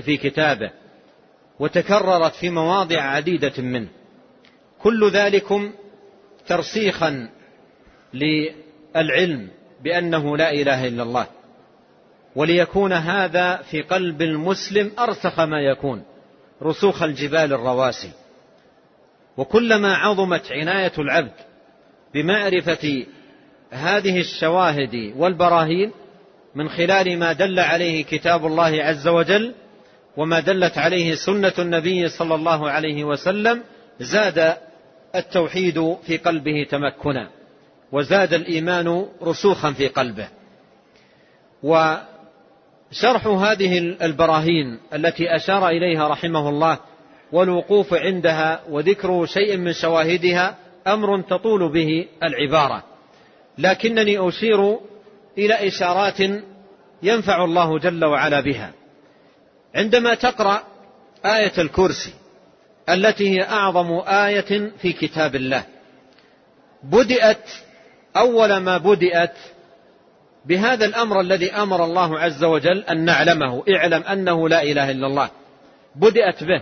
[0.05, 0.71] في كتابه
[1.59, 3.87] وتكررت في مواضع عديدة منه
[4.81, 5.71] كل ذلكم
[6.47, 7.29] ترسيخا
[8.13, 9.47] للعلم
[9.83, 11.27] بأنه لا إله إلا الله
[12.35, 16.03] وليكون هذا في قلب المسلم أرسخ ما يكون
[16.63, 18.09] رسوخ الجبال الرواسي
[19.37, 21.33] وكلما عظمت عناية العبد
[22.13, 23.05] بمعرفة
[23.71, 25.91] هذه الشواهد والبراهين
[26.55, 29.53] من خلال ما دل عليه كتاب الله عز وجل
[30.17, 33.63] وما دلت عليه سنة النبي صلى الله عليه وسلم
[33.99, 34.57] زاد
[35.15, 37.29] التوحيد في قلبه تمكنا
[37.91, 40.27] وزاد الإيمان رسوخا في قلبه
[42.91, 46.77] شرح هذه البراهين التي أشار إليها رحمه الله
[47.31, 52.83] والوقوف عندها وذكر شيء من شواهدها أمر تطول به العبارة
[53.57, 54.77] لكنني أشير
[55.37, 56.19] إلى إشارات
[57.03, 58.71] ينفع الله جل وعلا بها
[59.75, 60.63] عندما تقرأ
[61.25, 62.13] آية الكرسي
[62.89, 65.63] التي هي أعظم آية في كتاب الله
[66.83, 67.49] بدأت
[68.17, 69.33] أول ما بدأت
[70.45, 75.29] بهذا الأمر الذي أمر الله عز وجل أن نعلمه اعلم أنه لا إله إلا الله
[75.95, 76.61] بدأت به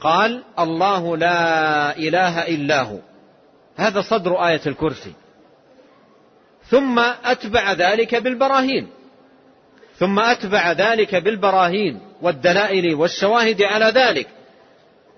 [0.00, 2.98] قال الله لا إله إلا هو
[3.76, 5.12] هذا صدر آية الكرسي
[6.68, 8.88] ثم أتبع ذلك بالبراهين
[9.98, 14.26] ثم أتبع ذلك بالبراهين والدلائل والشواهد على ذلك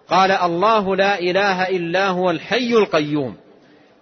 [0.09, 3.37] قال الله لا إله إلا هو الحي القيوم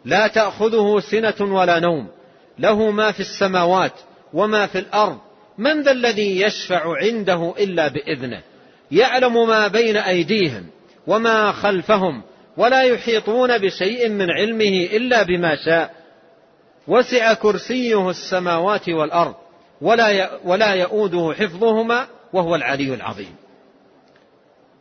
[0.04, 2.08] لا تأخذه سنة ولا نوم
[2.58, 3.92] له ما في السماوات
[4.32, 5.18] وما في الأرض
[5.58, 8.42] من ذا الذي يشفع عنده إلا بإذنه
[8.92, 10.66] يعلم ما بين أيديهم
[11.06, 12.22] وما خلفهم
[12.56, 15.94] ولا يحيطون بشيء من علمه إلا بما شاء
[16.88, 19.34] وسع كرسيه السماوات والأرض
[19.80, 23.34] ولا ولا يؤوده حفظهما وهو العلي العظيم.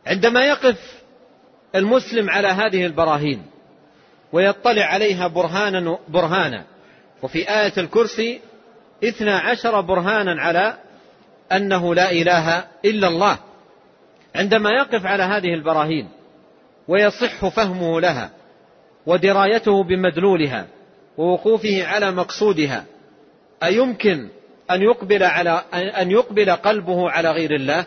[0.06, 0.80] عندما يقف
[1.74, 3.42] المسلم على هذه البراهين
[4.32, 6.64] ويطلع عليها برهانا برهانا
[7.26, 8.40] وفي آية الكرسي
[9.04, 10.78] اثنا عشر برهانا على
[11.52, 13.38] أنه لا إله إلا الله
[14.34, 16.08] عندما يقف على هذه البراهين
[16.88, 18.30] ويصح فهمه لها
[19.06, 20.66] ودرايته بمدلولها
[21.18, 22.84] ووقوفه على مقصودها
[23.62, 24.28] أيمكن
[24.70, 27.86] أن يقبل على أن يقبل قلبه على غير الله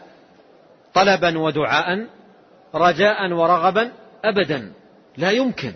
[0.93, 2.08] طلبا ودعاء
[2.75, 3.91] رجاء ورغبا
[4.25, 4.71] أبدا
[5.17, 5.73] لا يمكن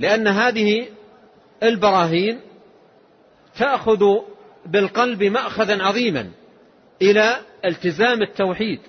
[0.00, 0.86] لأن هذه
[1.62, 2.40] البراهين
[3.58, 4.04] تأخذ
[4.66, 6.30] بالقلب مأخذا عظيما
[7.02, 8.80] إلى التزام التوحيد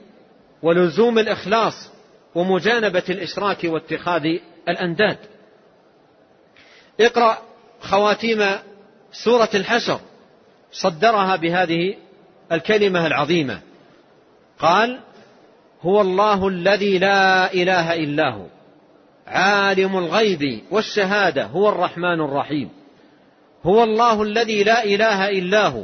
[0.61, 1.91] ولزوم الإخلاص
[2.35, 4.23] ومجانبة الإشراك واتخاذ
[4.69, 5.17] الأنداد
[6.99, 7.37] اقرأ
[7.81, 8.45] خواتيم
[9.23, 9.99] سورة الحشر
[10.71, 11.95] صدرها بهذه
[12.51, 13.61] الكلمة العظيمة
[14.59, 14.99] قال
[15.81, 18.45] هو الله الذي لا إله إلا هو
[19.27, 22.69] عالم الغيب والشهاده هو الرحمن الرحيم
[23.63, 25.83] هو الله الذي لا اله الا هو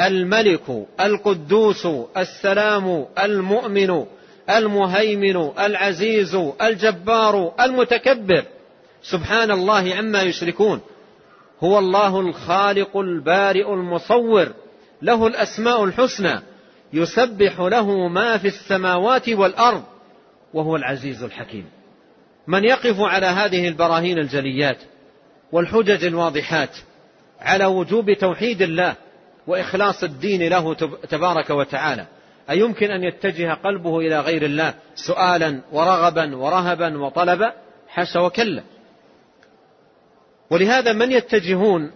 [0.00, 4.04] الملك القدوس السلام المؤمن
[4.50, 8.44] المهيمن العزيز الجبار المتكبر
[9.02, 10.80] سبحان الله عما يشركون
[11.60, 14.48] هو الله الخالق البارئ المصور
[15.02, 16.40] له الاسماء الحسنى
[16.92, 19.82] يسبح له ما في السماوات والارض
[20.54, 21.66] وهو العزيز الحكيم
[22.46, 24.76] من يقف على هذه البراهين الجليات
[25.52, 26.76] والحجج الواضحات
[27.40, 28.94] على وجوب توحيد الله
[29.46, 30.74] واخلاص الدين له
[31.08, 32.06] تبارك وتعالى
[32.50, 37.52] ايمكن ان يتجه قلبه الى غير الله سؤالا ورغبا ورهبا وطلبا
[37.88, 38.62] حاشا وكلا
[40.50, 41.90] ولهذا من يتجهون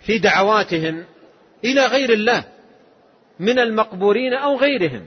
[0.00, 1.04] في دعواتهم
[1.64, 2.44] الى غير الله
[3.40, 5.06] من المقبورين او غيرهم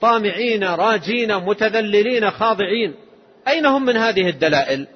[0.00, 2.94] طامعين راجين متذللين خاضعين
[3.48, 4.86] أين هم من هذه الدلائل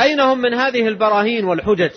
[0.00, 1.90] أين هم من هذه البراهين والحجج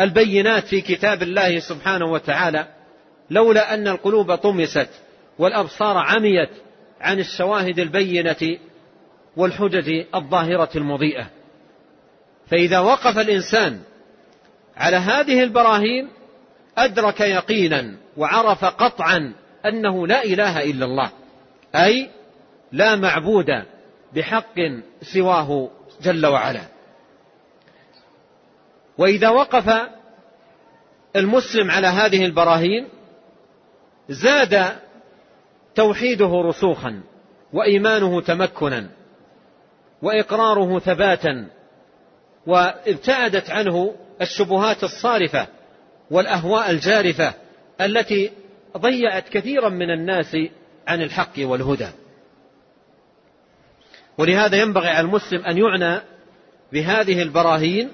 [0.00, 2.66] البينات في كتاب الله سبحانه وتعالى
[3.30, 4.88] لولا أن القلوب طمست
[5.38, 6.50] والأبصار عميت
[7.00, 8.58] عن الشواهد البينة
[9.36, 11.26] والحجج الظاهرة المضيئة
[12.50, 13.80] فإذا وقف الإنسان
[14.76, 16.08] على هذه البراهين
[16.78, 19.34] أدرك يقينا وعرف قطعا
[19.66, 21.10] أنه لا إله إلا الله
[21.76, 22.10] أي
[22.72, 23.50] لا معبود
[24.14, 24.58] بحق
[25.02, 25.70] سواه
[26.02, 26.60] جل وعلا
[28.98, 29.70] واذا وقف
[31.16, 32.88] المسلم على هذه البراهين
[34.08, 34.66] زاد
[35.74, 37.00] توحيده رسوخا
[37.52, 38.88] وايمانه تمكنا
[40.02, 41.46] واقراره ثباتا
[42.46, 45.46] وابتعدت عنه الشبهات الصارفه
[46.10, 47.32] والاهواء الجارفه
[47.80, 48.30] التي
[48.76, 50.36] ضيعت كثيرا من الناس
[50.88, 51.88] عن الحق والهدى
[54.20, 56.00] ولهذا ينبغي على المسلم أن يعنى
[56.72, 57.90] بهذه البراهين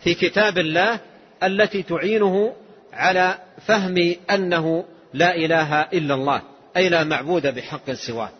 [0.00, 1.00] في كتاب الله
[1.42, 2.54] التي تعينه
[2.92, 3.94] على فهم
[4.30, 6.42] أنه لا إله إلا الله
[6.76, 8.30] أي لا معبود بحق سواه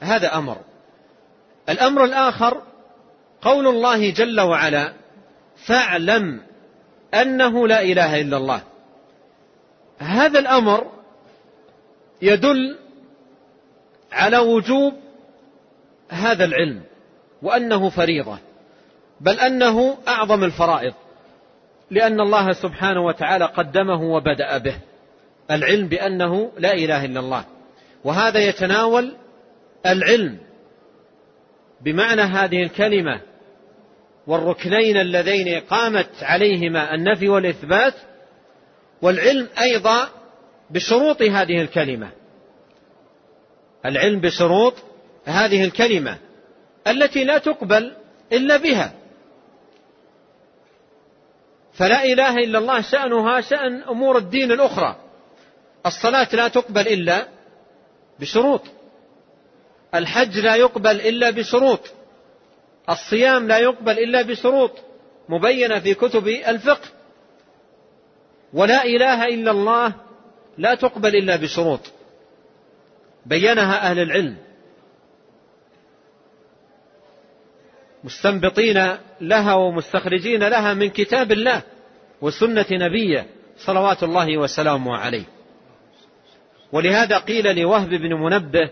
[0.00, 0.56] هذا أمر
[1.68, 2.62] الأمر الآخر
[3.42, 4.92] قول الله جل وعلا
[5.66, 6.40] فاعلم
[7.14, 8.62] أنه لا إله إلا الله
[9.98, 10.86] هذا الأمر
[12.22, 12.78] يدل
[14.12, 14.94] على وجوب
[16.10, 16.82] هذا العلم
[17.42, 18.38] وأنه فريضة
[19.20, 20.94] بل أنه أعظم الفرائض
[21.90, 24.74] لأن الله سبحانه وتعالى قدمه وبدأ به
[25.50, 27.44] العلم بأنه لا إله إلا الله
[28.04, 29.14] وهذا يتناول
[29.86, 30.38] العلم
[31.80, 33.20] بمعنى هذه الكلمة
[34.26, 37.94] والركنين اللذين قامت عليهما النفي والإثبات
[39.02, 40.08] والعلم أيضا
[40.70, 42.10] بشروط هذه الكلمة
[43.86, 44.74] العلم بشروط
[45.24, 46.18] هذه الكلمة
[46.86, 47.94] التي لا تقبل
[48.32, 48.92] إلا بها
[51.72, 54.96] فلا إله إلا الله شأنها شأن أمور الدين الأخرى
[55.86, 57.28] الصلاة لا تقبل إلا
[58.20, 58.62] بشروط
[59.94, 61.80] الحج لا يقبل إلا بشروط
[62.90, 64.70] الصيام لا يقبل إلا بشروط
[65.28, 66.88] مبينة في كتب الفقه
[68.52, 69.92] ولا إله إلا الله
[70.58, 71.80] لا تقبل إلا بشروط
[73.26, 74.36] بينها أهل العلم
[78.04, 81.62] مستنبطين لها ومستخرجين لها من كتاب الله
[82.20, 85.24] وسنة نبيه صلوات الله وسلامه عليه
[86.72, 88.70] ولهذا قيل لوهب بن منبه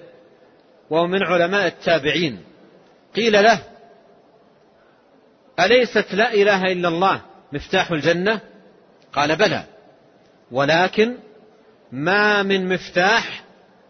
[0.90, 2.40] وهو من علماء التابعين
[3.16, 3.62] قيل له
[5.60, 7.20] أليست لا إله إلا الله
[7.52, 8.40] مفتاح الجنة
[9.12, 9.64] قال بلى
[10.52, 11.14] ولكن
[11.92, 13.44] ما من مفتاح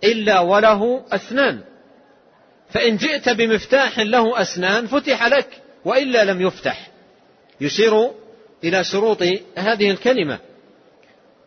[0.04, 1.62] إلا وله أسنان
[2.70, 6.88] فإن جئت بمفتاح له أسنان فتح لك وإلا لم يفتح
[7.60, 8.10] يشير
[8.64, 9.22] إلى شروط
[9.56, 10.38] هذه الكلمة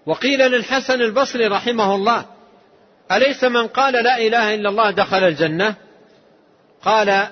[0.05, 2.25] وقيل للحسن البصري رحمه الله
[3.11, 5.75] أليس من قال لا إله إلا الله دخل الجنة
[6.81, 7.27] قال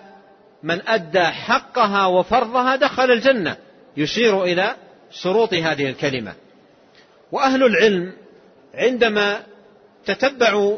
[0.64, 3.58] من أدى حقها وفرضها دخل الجنة
[3.98, 4.76] يشير إلى
[5.12, 6.34] شروط هذه الكلمة
[7.32, 8.14] وأهل العلم
[8.74, 9.44] عندما
[10.06, 10.78] تتبعوا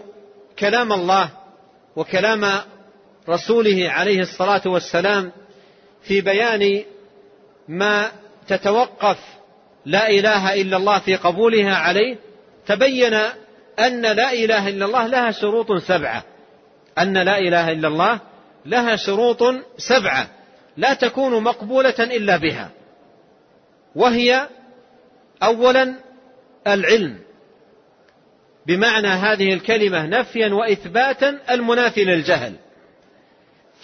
[0.60, 1.30] كلام الله
[1.96, 2.46] وكلام
[3.32, 5.32] رسوله عليه الصلاه والسلام
[6.04, 6.84] في بيان
[7.68, 8.12] ما
[8.48, 9.18] تتوقف
[9.86, 12.18] لا اله الا الله في قبولها عليه
[12.68, 13.14] تبين
[13.80, 16.24] ان لا اله الا الله لها شروط سبعه
[17.00, 18.20] ان لا اله الا الله
[18.66, 19.44] لها شروط
[19.78, 20.28] سبعه
[20.78, 22.70] لا تكون مقبوله الا بها
[23.96, 24.48] وهي
[25.44, 25.96] اولا
[26.68, 27.20] العلم
[28.68, 32.54] بمعنى هذه الكلمه نفيا واثباتا المنافي للجهل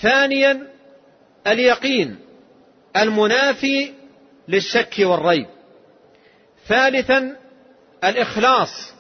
[0.02, 0.68] ثانيا
[1.48, 2.20] اليقين
[2.98, 3.94] المنافي
[4.48, 5.48] للشك والريب
[6.68, 7.36] ثالثا
[8.04, 8.94] الإخلاص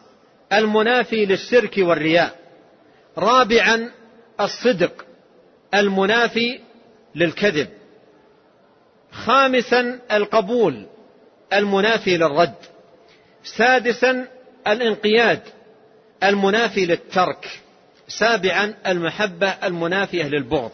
[0.54, 2.40] المنافي للشرك والرياء
[3.18, 3.92] رابعا
[4.40, 5.06] الصدق
[5.74, 6.60] المنافي
[7.16, 7.68] للكذب
[9.12, 10.86] خامسا القبول
[11.54, 12.54] المنافي للرد
[13.44, 14.28] سادسا
[14.68, 15.42] الانقياد
[16.24, 17.60] المنافي للترك
[18.08, 20.72] سابعا المحبة المنافية للبغض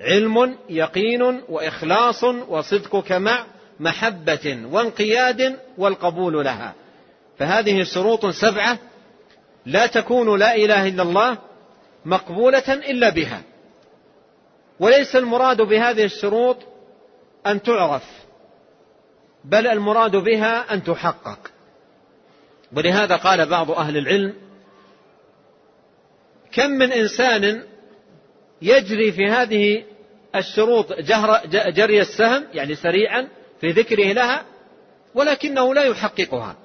[0.00, 3.44] علم يقين واخلاص وصدقك مع
[3.80, 6.74] محبه وانقياد والقبول لها
[7.38, 8.78] فهذه شروط سبعه
[9.66, 11.38] لا تكون لا اله الا الله
[12.04, 13.42] مقبوله الا بها
[14.80, 16.56] وليس المراد بهذه الشروط
[17.46, 18.04] ان تعرف
[19.44, 21.38] بل المراد بها ان تحقق
[22.72, 24.34] ولهذا قال بعض اهل العلم
[26.52, 27.62] كم من انسان
[28.62, 29.84] يجري في هذه
[30.34, 31.40] الشروط جهر
[31.70, 33.28] جري السهم يعني سريعا
[33.60, 34.44] في ذكره لها
[35.14, 36.56] ولكنه لا يحققها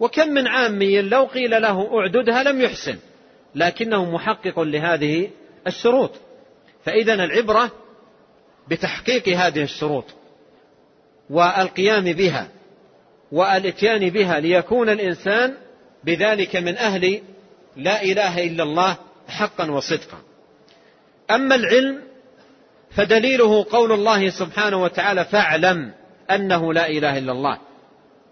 [0.00, 2.98] وكم من عامي لو قيل له اعددها لم يحسن
[3.54, 5.30] لكنه محقق لهذه
[5.66, 6.10] الشروط
[6.84, 7.70] فإذا العبرة
[8.68, 10.04] بتحقيق هذه الشروط
[11.30, 12.48] والقيام بها
[13.32, 15.54] والاتيان بها ليكون الإنسان
[16.04, 17.20] بذلك من أهل
[17.76, 18.96] لا إله إلا الله
[19.28, 20.18] حقا وصدقا
[21.30, 22.00] أما العلم
[22.90, 25.92] فدليله قول الله سبحانه وتعالى فاعلم
[26.30, 27.58] أنه لا إله إلا الله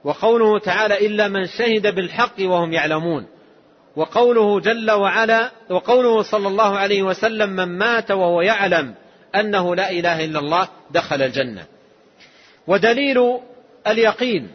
[0.05, 3.27] وقوله تعالى إلا من شهد بالحق وهم يعلمون
[3.97, 8.95] وقوله جل وعلا وقوله صلى الله عليه وسلم من مات وهو يعلم
[9.35, 11.65] أنه لا إله إلا الله دخل الجنة
[12.67, 13.39] ودليل
[13.87, 14.51] اليقين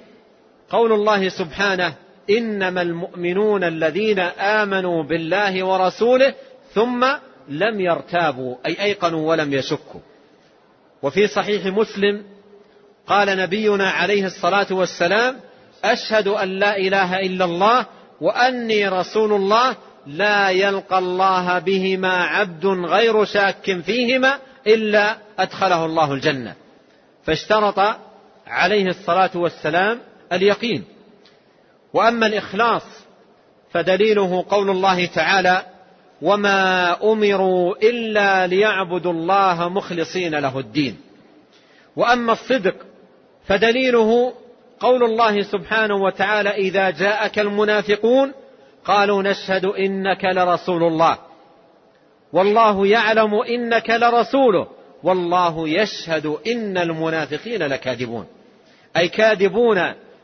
[0.70, 1.94] قول الله سبحانه
[2.30, 6.34] إنما المؤمنون الذين آمنوا بالله ورسوله
[6.74, 7.18] ثم
[7.50, 10.02] لم يرتابوا أي أيقنوا ولم يشكوا
[11.02, 12.24] وفي صحيح مسلم
[13.08, 15.38] قال نبينا عليه الصلاة والسلام
[15.84, 17.86] أشهد أن لا إله إلا الله
[18.22, 19.76] وأني رسول الله
[20.08, 26.56] لا يلقى الله بهما عبد غير شاك فيهما إلا أدخله الله الجنة
[27.26, 27.98] فاشترط
[28.48, 30.00] عليه الصلاة والسلام
[30.34, 30.84] اليقين
[31.93, 32.84] وأما الإخلاص
[33.74, 35.64] فدليله قول الله تعالى
[36.22, 40.97] وما امروا الا ليعبدوا الله مخلصين له الدين
[41.95, 42.76] واما الصدق
[43.47, 44.34] فدليله
[44.80, 48.32] قول الله سبحانه وتعالى اذا جاءك المنافقون
[48.86, 51.18] قالوا نشهد انك لرسول الله
[52.34, 54.68] والله يعلم انك لرسوله
[55.03, 58.26] والله يشهد ان المنافقين لكاذبون
[58.97, 59.82] اي كاذبون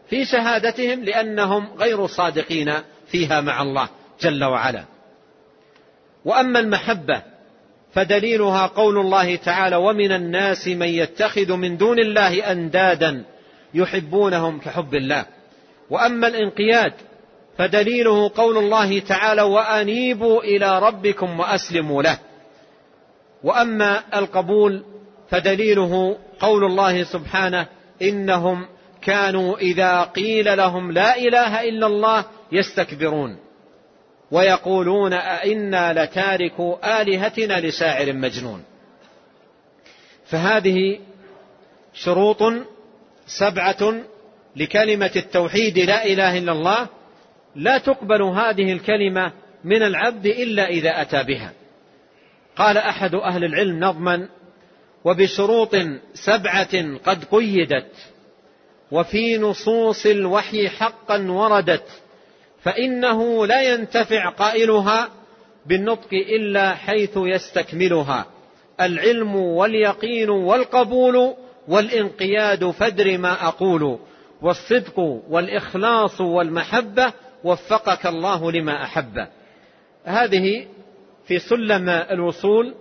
[0.09, 2.73] في شهادتهم لانهم غير صادقين
[3.07, 3.89] فيها مع الله
[4.21, 4.83] جل وعلا
[6.26, 7.21] واما المحبه
[7.93, 13.26] فدليلها قول الله تعالى ومن الناس من يتخذ من دون الله اندادا
[13.74, 15.26] يحبونهم كحب الله
[15.89, 16.93] واما الانقياد
[17.57, 22.19] فدليله قول الله تعالى وانيبوا الى ربكم واسلموا له
[23.43, 24.84] واما القبول
[25.30, 27.65] فدليله قول الله سبحانه
[28.01, 28.65] انهم
[29.01, 33.42] كانوا اذا قيل لهم لا اله الا الله يستكبرون
[34.34, 38.63] ويقولون أئنا لتاركو آلهتنا لشاعر مجنون
[40.25, 40.99] فهذه
[41.93, 42.41] شروط
[43.27, 43.93] سبعة
[44.55, 46.88] لكلمة التوحيد لا إله إلا الله
[47.55, 49.31] لا تقبل هذه الكلمة
[49.63, 51.51] من العبد إلا إذا أتى بها
[52.55, 54.29] قال أحد أهل العلم نظما
[55.03, 55.75] وبشروط
[56.13, 57.91] سبعة قد قيدت
[58.91, 61.86] وفي نصوص الوحي حقا وردت
[62.64, 65.09] فإنه لا ينتفع قائلها
[65.66, 68.26] بالنطق إلا حيث يستكملها
[68.82, 71.34] العلم واليقين والقبول
[71.68, 73.99] والانقياد فدر ما أقول
[74.41, 74.99] والصدق
[75.30, 79.28] والإخلاص والمحبة وفقك الله لما أحب
[80.05, 80.66] هذه
[81.28, 82.76] في سلم الوصول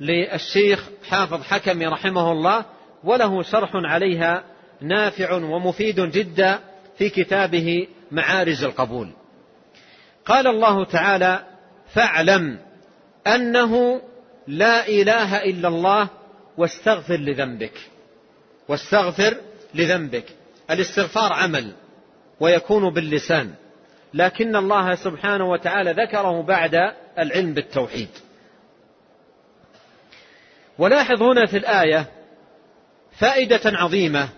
[0.00, 2.64] للشيخ حافظ حكمي رحمه الله
[3.04, 4.44] وله شرح عليها
[4.80, 6.58] نافع ومفيد جدا
[6.98, 9.08] في كتابه معارز القبول
[10.26, 11.44] قال الله تعالى
[11.94, 12.58] فاعلم
[13.26, 14.00] انه
[14.46, 16.08] لا اله الا الله
[16.58, 17.80] واستغفر لذنبك
[18.68, 19.36] واستغفر
[19.74, 20.24] لذنبك
[20.70, 21.72] الاستغفار عمل
[22.40, 23.54] ويكون باللسان
[24.14, 26.74] لكن الله سبحانه وتعالى ذكره بعد
[27.18, 28.08] العلم بالتوحيد
[30.78, 32.06] ولاحظ هنا في الايه
[33.18, 34.28] فائده عظيمه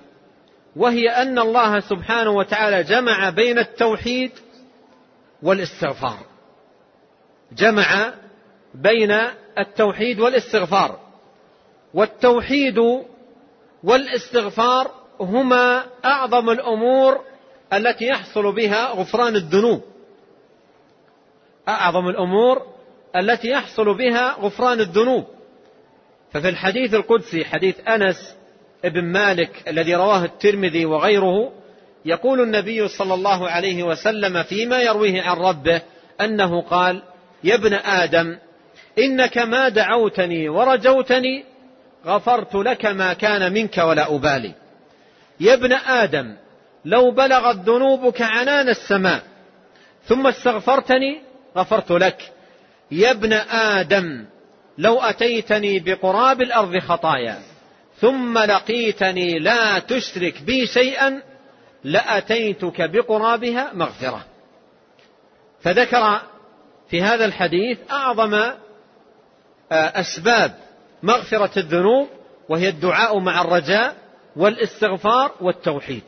[0.78, 4.30] وهي أن الله سبحانه وتعالى جمع بين التوحيد
[5.42, 6.18] والاستغفار
[7.52, 8.14] جمع
[8.74, 9.10] بين
[9.58, 10.98] التوحيد والاستغفار
[11.94, 12.76] والتوحيد
[13.84, 17.20] والاستغفار هما أعظم الأمور
[17.72, 19.82] التي يحصل بها غفران الذنوب
[21.68, 22.66] أعظم الأمور
[23.16, 25.24] التي يحصل بها غفران الذنوب
[26.32, 28.37] ففي الحديث القدسي حديث أنس
[28.84, 31.52] ابن مالك الذي رواه الترمذي وغيره
[32.04, 35.82] يقول النبي صلى الله عليه وسلم فيما يرويه عن ربه
[36.20, 37.02] أنه قال
[37.44, 38.36] يا ابن آدم
[38.98, 41.44] إنك ما دعوتني ورجوتني
[42.06, 44.52] غفرت لك ما كان منك ولا أبالي
[45.40, 46.36] يا ابن آدم
[46.84, 49.22] لو بلغت ذنوبك عنان السماء
[50.04, 51.18] ثم استغفرتني
[51.56, 52.32] غفرت لك
[52.90, 54.24] يا ابن آدم
[54.78, 57.38] لو أتيتني بقراب الأرض خطايا
[58.00, 61.22] ثم لقيتني لا تشرك بي شيئا
[61.84, 64.24] لأتيتك بقرابها مغفرة
[65.60, 66.20] فذكر
[66.90, 68.54] في هذا الحديث أعظم آه،
[69.72, 70.54] أسباب
[71.02, 72.08] مغفرة الذنوب
[72.48, 73.94] وهي الدعاء مع الرجاء
[74.36, 76.02] والاستغفار والتوحيد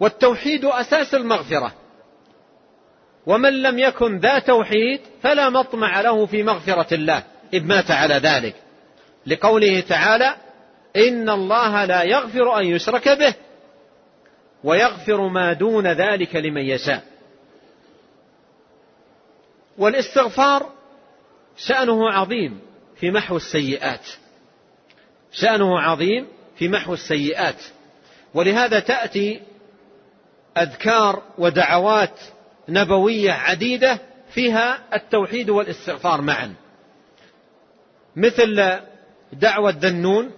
[0.00, 1.72] والتوحيد أساس المغفرة
[3.26, 7.22] ومن لم يكن ذا توحيد فلا مطمع له في مغفرة الله
[7.54, 8.56] إذ مات على ذلك
[9.28, 10.36] لقوله تعالى
[10.96, 13.34] إن الله لا يغفر أن يشرك به
[14.64, 17.02] ويغفر ما دون ذلك لمن يشاء
[19.78, 20.70] والاستغفار
[21.56, 22.60] شأنه عظيم
[22.96, 24.08] في محو السيئات
[25.32, 26.26] شأنه عظيم
[26.56, 27.62] في محو السيئات
[28.34, 29.40] ولهذا تأتي
[30.58, 32.20] أذكار ودعوات
[32.68, 33.98] نبوية عديدة
[34.30, 36.54] فيها التوحيد والاستغفار معا
[38.16, 38.78] مثل
[39.32, 40.30] دعوة ذنون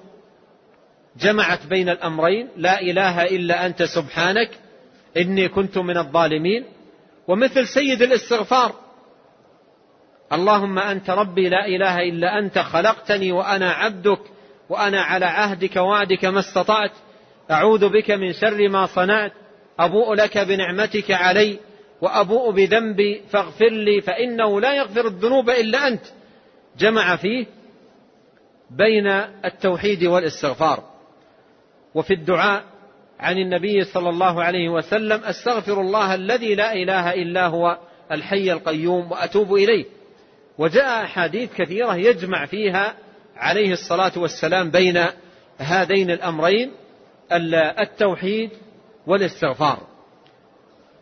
[1.16, 4.50] جمعت بين الأمرين لا إله إلا أنت سبحانك
[5.16, 6.64] إني كنت من الظالمين
[7.28, 8.74] ومثل سيد الاستغفار
[10.32, 14.20] اللهم أنت ربي لا إله إلا أنت خلقتني وأنا عبدك
[14.68, 16.90] وأنا على عهدك وعدك ما استطعت
[17.50, 19.32] أعوذ بك من شر ما صنعت
[19.78, 21.58] أبوء لك بنعمتك علي
[22.00, 26.02] وأبوء بذنبي فاغفر لي فإنه لا يغفر الذنوب إلا أنت
[26.78, 27.46] جمع فيه
[28.70, 29.06] بين
[29.44, 30.82] التوحيد والاستغفار
[31.94, 32.62] وفي الدعاء
[33.20, 37.78] عن النبي صلى الله عليه وسلم استغفر الله الذي لا اله الا هو
[38.12, 39.84] الحي القيوم واتوب اليه
[40.58, 42.94] وجاء احاديث كثيره يجمع فيها
[43.36, 45.04] عليه الصلاه والسلام بين
[45.58, 46.72] هذين الامرين
[47.80, 48.50] التوحيد
[49.06, 49.78] والاستغفار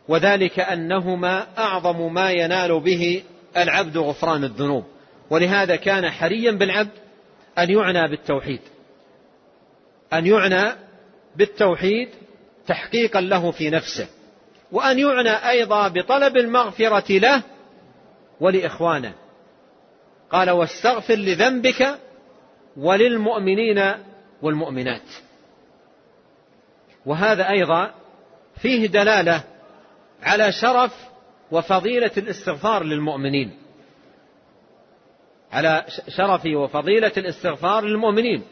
[0.08, 3.22] وذلك انهما اعظم ما ينال به
[3.56, 4.84] العبد غفران الذنوب
[5.30, 6.90] ولهذا كان حريا بالعبد
[7.58, 8.60] أن يعنى بالتوحيد
[10.12, 10.76] أن يعنى
[11.36, 12.08] بالتوحيد
[12.66, 14.08] تحقيقا له في نفسه
[14.72, 17.42] وأن يعنى أيضا بطلب المغفرة له
[18.40, 19.12] ولإخوانه
[20.30, 21.98] قال واستغفر لذنبك
[22.76, 23.82] وللمؤمنين
[24.42, 25.08] والمؤمنات
[27.06, 27.94] وهذا أيضا
[28.62, 29.44] فيه دلالة
[30.22, 30.92] على شرف
[31.50, 33.58] وفضيلة الاستغفار للمؤمنين
[35.52, 38.42] على شرف وفضيلة الاستغفار للمؤمنين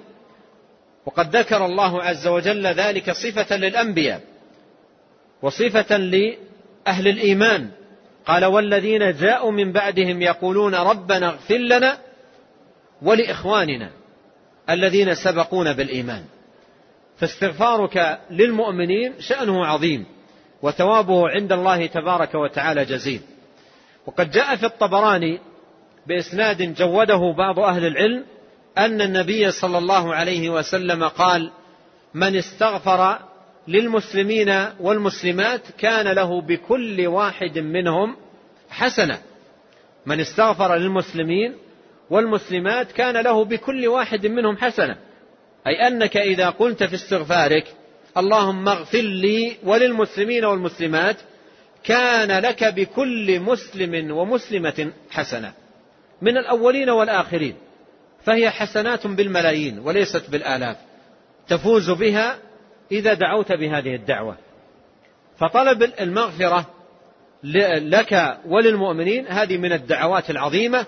[1.07, 4.20] وقد ذكر الله عز وجل ذلك صفة للأنبياء
[5.42, 7.70] وصفة لأهل الإيمان
[8.26, 11.99] قال والذين جاءوا من بعدهم يقولون ربنا اغفر لنا
[13.03, 13.90] ولإخواننا
[14.70, 16.24] الذين سبقونا بالإيمان
[17.18, 20.07] فاستغفارك للمؤمنين شأنه عظيم
[20.62, 23.20] وثوابه عند الله تبارك وتعالى جزيل
[24.07, 25.40] وقد جاء في الطبراني
[26.07, 28.24] بإسناد جوده بعض أهل العلم
[28.78, 31.50] أن النبي صلى الله عليه وسلم قال:
[32.14, 33.18] من استغفر
[33.68, 38.16] للمسلمين والمسلمات كان له بكل واحد منهم
[38.70, 39.18] حسنة.
[40.07, 41.54] من استغفر للمسلمين
[42.11, 44.96] والمسلمات كان له بكل واحد منهم حسنة.
[45.66, 47.66] أي أنك إذا قلت في استغفارك:
[48.16, 51.16] اللهم اغفر لي وللمسلمين والمسلمات
[51.84, 55.52] كان لك بكل مسلم ومسلمة حسنة.
[56.22, 57.54] من الأولين والآخرين
[58.24, 60.76] فهي حسنات بالملايين وليست بالآلاف
[61.48, 62.38] تفوز بها
[62.92, 64.36] إذا دعوت بهذه الدعوة
[65.38, 66.66] فطلب المغفرة
[67.78, 70.86] لك وللمؤمنين هذه من الدعوات العظيمة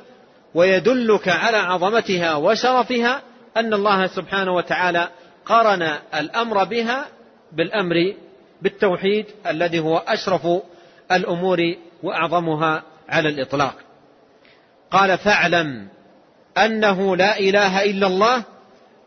[0.55, 3.23] ويدلك على عظمتها وشرفها
[3.57, 5.09] أن الله سبحانه وتعالى
[5.47, 7.07] قرن الأمر بها
[7.53, 7.95] بالأمر
[8.63, 10.47] بالتوحيد الذي هو أشرف
[11.13, 11.59] الأمور
[12.03, 13.75] وأعظمها على الإطلاق
[14.91, 15.89] قال فاعلم
[16.59, 18.43] أنه لا إله إلا الله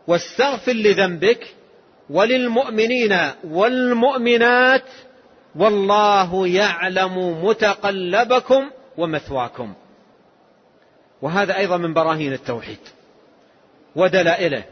[0.08, 1.56] واستغفر لذنبك
[2.10, 4.86] وللمؤمنين والمؤمنات
[5.56, 9.74] والله يعلم متقلبكم ومثواكم
[11.22, 12.80] وهذا أيضا من براهين التوحيد
[13.96, 14.64] ودلائله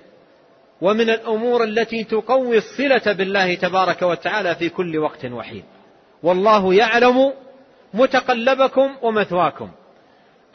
[0.81, 5.63] ومن الأمور التي تقوي الصلة بالله تبارك وتعالى في كل وقت وحين
[6.23, 7.33] والله يعلم
[7.93, 9.69] متقلبكم ومثواكم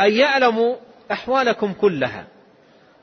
[0.01, 0.77] أن يعلموا
[1.13, 2.27] أحوالكم كلها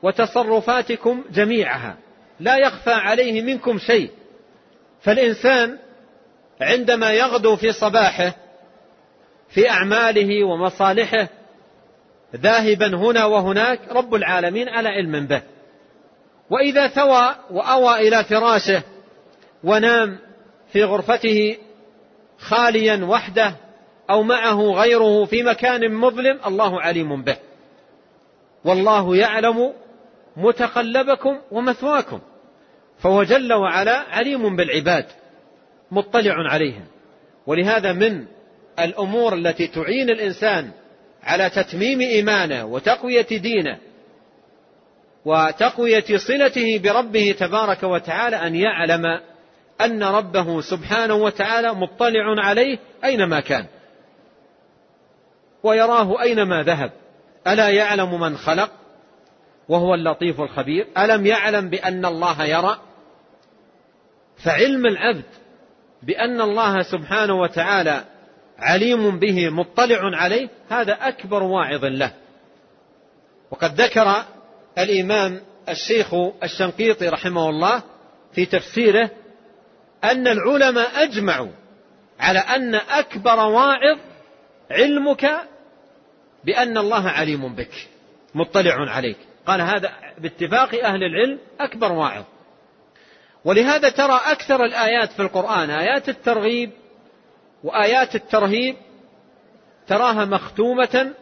[0.02, 1.96] وتصرفاتكم جميعها
[2.40, 4.10] لا يخفى عليه منكم شيء
[5.02, 5.78] فالإنسان
[6.60, 8.34] عندما يغدو في صباحه
[9.48, 11.28] في أعماله ومصالحه
[12.36, 15.42] ذاهبا هنا وهناك رب العالمين على علم به
[16.50, 18.82] وإذا ثوى وأوى إلى فراشه
[19.64, 20.18] ونام
[20.72, 21.56] في غرفته
[22.38, 23.54] خاليا وحده
[24.10, 27.36] أو معه غيره في مكان مظلم الله عليم به
[28.64, 29.72] والله يعلم
[30.36, 32.20] متقلبكم ومثواكم
[32.98, 35.06] فهو جل وعلا عليم بالعباد
[35.90, 36.84] مطلع عليهم
[37.46, 38.24] ولهذا من
[38.78, 40.70] الأمور التي تعين الإنسان
[41.22, 43.78] على تتميم إيمانه وتقوية دينه
[45.24, 49.04] وتقوية صلته بربه تبارك وتعالى أن يعلم
[49.80, 53.66] أن ربه سبحانه وتعالى مطلع عليه أينما كان
[55.62, 56.92] ويراه أينما ذهب
[57.46, 58.70] ألا يعلم من خلق
[59.68, 62.78] وهو اللطيف الخبير ألم يعلم بأن الله يرى
[64.44, 65.24] فعلم العبد
[66.02, 68.04] بأن الله سبحانه وتعالى
[68.58, 72.14] عليم به مطلع عليه هذا أكبر واعظ له
[73.50, 74.16] وقد ذكر
[74.78, 77.82] الإمام الشيخ الشنقيطي رحمه الله
[78.32, 79.10] في تفسيره
[80.04, 81.50] أن العلماء أجمعوا
[82.20, 83.98] على أن أكبر واعظ
[84.70, 85.30] علمك
[86.44, 87.88] بأن الله عليم بك
[88.34, 89.16] مطلع عليك
[89.46, 92.24] قال هذا باتفاق أهل العلم أكبر واعظ
[93.44, 96.70] ولهذا ترى أكثر الآيات في القرآن آيات الترغيب
[97.64, 98.76] وآيات الترهيب
[99.86, 101.12] تراها مختومة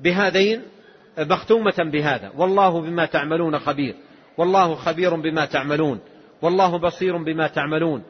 [0.00, 0.62] بهذين
[1.18, 3.94] مختومة بهذا والله بما تعملون خبير
[4.38, 6.00] والله خبير بما تعملون
[6.42, 8.04] والله بصير بما تعملون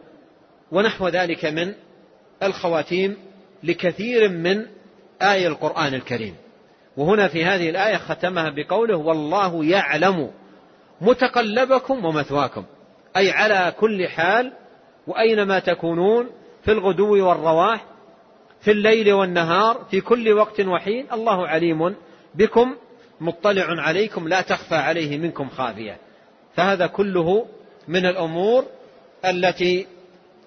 [0.71, 1.75] ونحو ذلك من
[2.43, 3.17] الخواتيم
[3.63, 4.67] لكثير من
[5.23, 6.35] آية القرآن الكريم
[6.97, 10.31] وهنا في هذه الآية ختمها بقوله والله يعلم
[11.01, 12.65] متقلبكم ومثواكم
[13.17, 14.53] أي على كل حال
[15.07, 16.31] وأينما تكونون
[16.65, 17.85] في الغدو والرواح
[18.61, 21.95] في الليل والنهار في كل وقت وحين الله عليم
[22.35, 22.77] بكم
[23.21, 25.97] مطلع عليكم لا تخفى عليه منكم خافية
[26.57, 27.47] فهذا كله
[27.89, 28.65] من الأمور
[29.25, 29.87] التي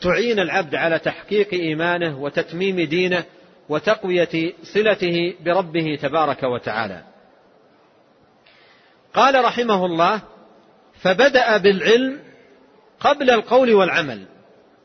[0.01, 3.23] تعين العبد على تحقيق إيمانه وتتميم دينه
[3.69, 7.03] وتقوية صلته بربه تبارك وتعالى.
[9.13, 10.21] قال رحمه الله:
[10.99, 12.19] فبدأ بالعلم
[12.99, 14.25] قبل القول والعمل.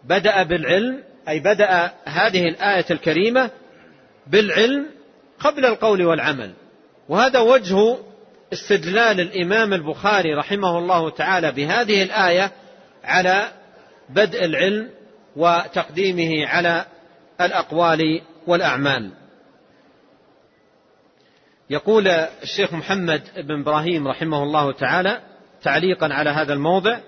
[0.04, 3.50] بدأ بالعلم أي بدأ هذه الآية الكريمة
[4.26, 4.86] بالعلم
[5.40, 6.52] قبل القول والعمل.
[7.08, 7.96] وهذا وجه
[8.52, 12.50] استدلال الإمام البخاري رحمه الله تعالى بهذه الآية
[13.04, 13.48] على
[14.08, 14.90] بدء العلم
[15.36, 16.86] وتقديمه على
[17.40, 18.00] الأقوال
[18.46, 19.10] والأعمال
[21.70, 22.08] يقول
[22.42, 25.20] الشيخ محمد بن إبراهيم رحمه الله تعالى
[25.62, 26.98] تعليقا على هذا الموضع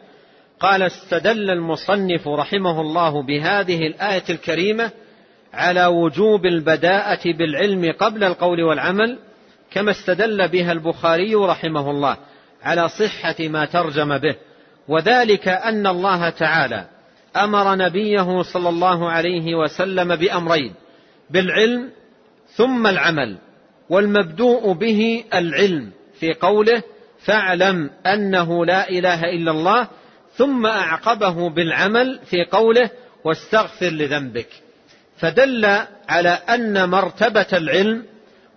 [0.61, 4.91] قال استدل المصنف رحمه الله بهذه الآية الكريمة
[5.55, 9.19] على وجوب البداءة بالعلم قبل القول والعمل
[9.71, 12.17] كما استدل بها البخاري رحمه الله
[12.63, 14.37] على صحة ما ترجم به
[14.89, 16.87] وذلك أن الله تعالى
[17.37, 20.75] أمر نبيه صلى الله عليه وسلم بأمرين
[21.31, 21.91] بالعلم
[22.57, 23.37] ثم العمل
[23.91, 26.83] والمبدوء به العلم في قوله
[27.25, 29.87] فاعلم انه لا اله الا الله
[30.37, 32.91] ثم اعقبه بالعمل في قوله
[33.25, 34.47] واستغفر لذنبك
[35.19, 38.05] فدل على ان مرتبه العلم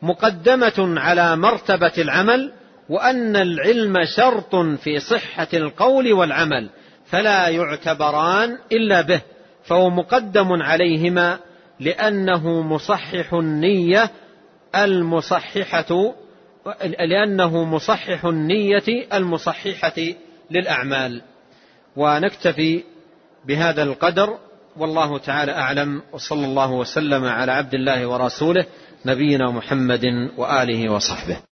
[0.01, 2.51] مقدمه على مرتبه العمل
[2.89, 6.69] وان العلم شرط في صحه القول والعمل
[7.05, 9.21] فلا يعتبران الا به
[9.63, 11.39] فهو مقدم عليهما
[11.79, 14.11] لأنه مصحح النية
[14.75, 16.13] المصححة
[16.99, 19.99] لأنه مصحح النية المصححة
[20.51, 21.21] للأعمال
[21.95, 22.83] ونكتفي
[23.45, 24.37] بهذا القدر
[24.77, 28.65] والله تعالى أعلم وصلى الله وسلم على عبد الله ورسوله
[29.05, 30.03] نبينا محمد
[30.37, 31.47] وآله وصحبه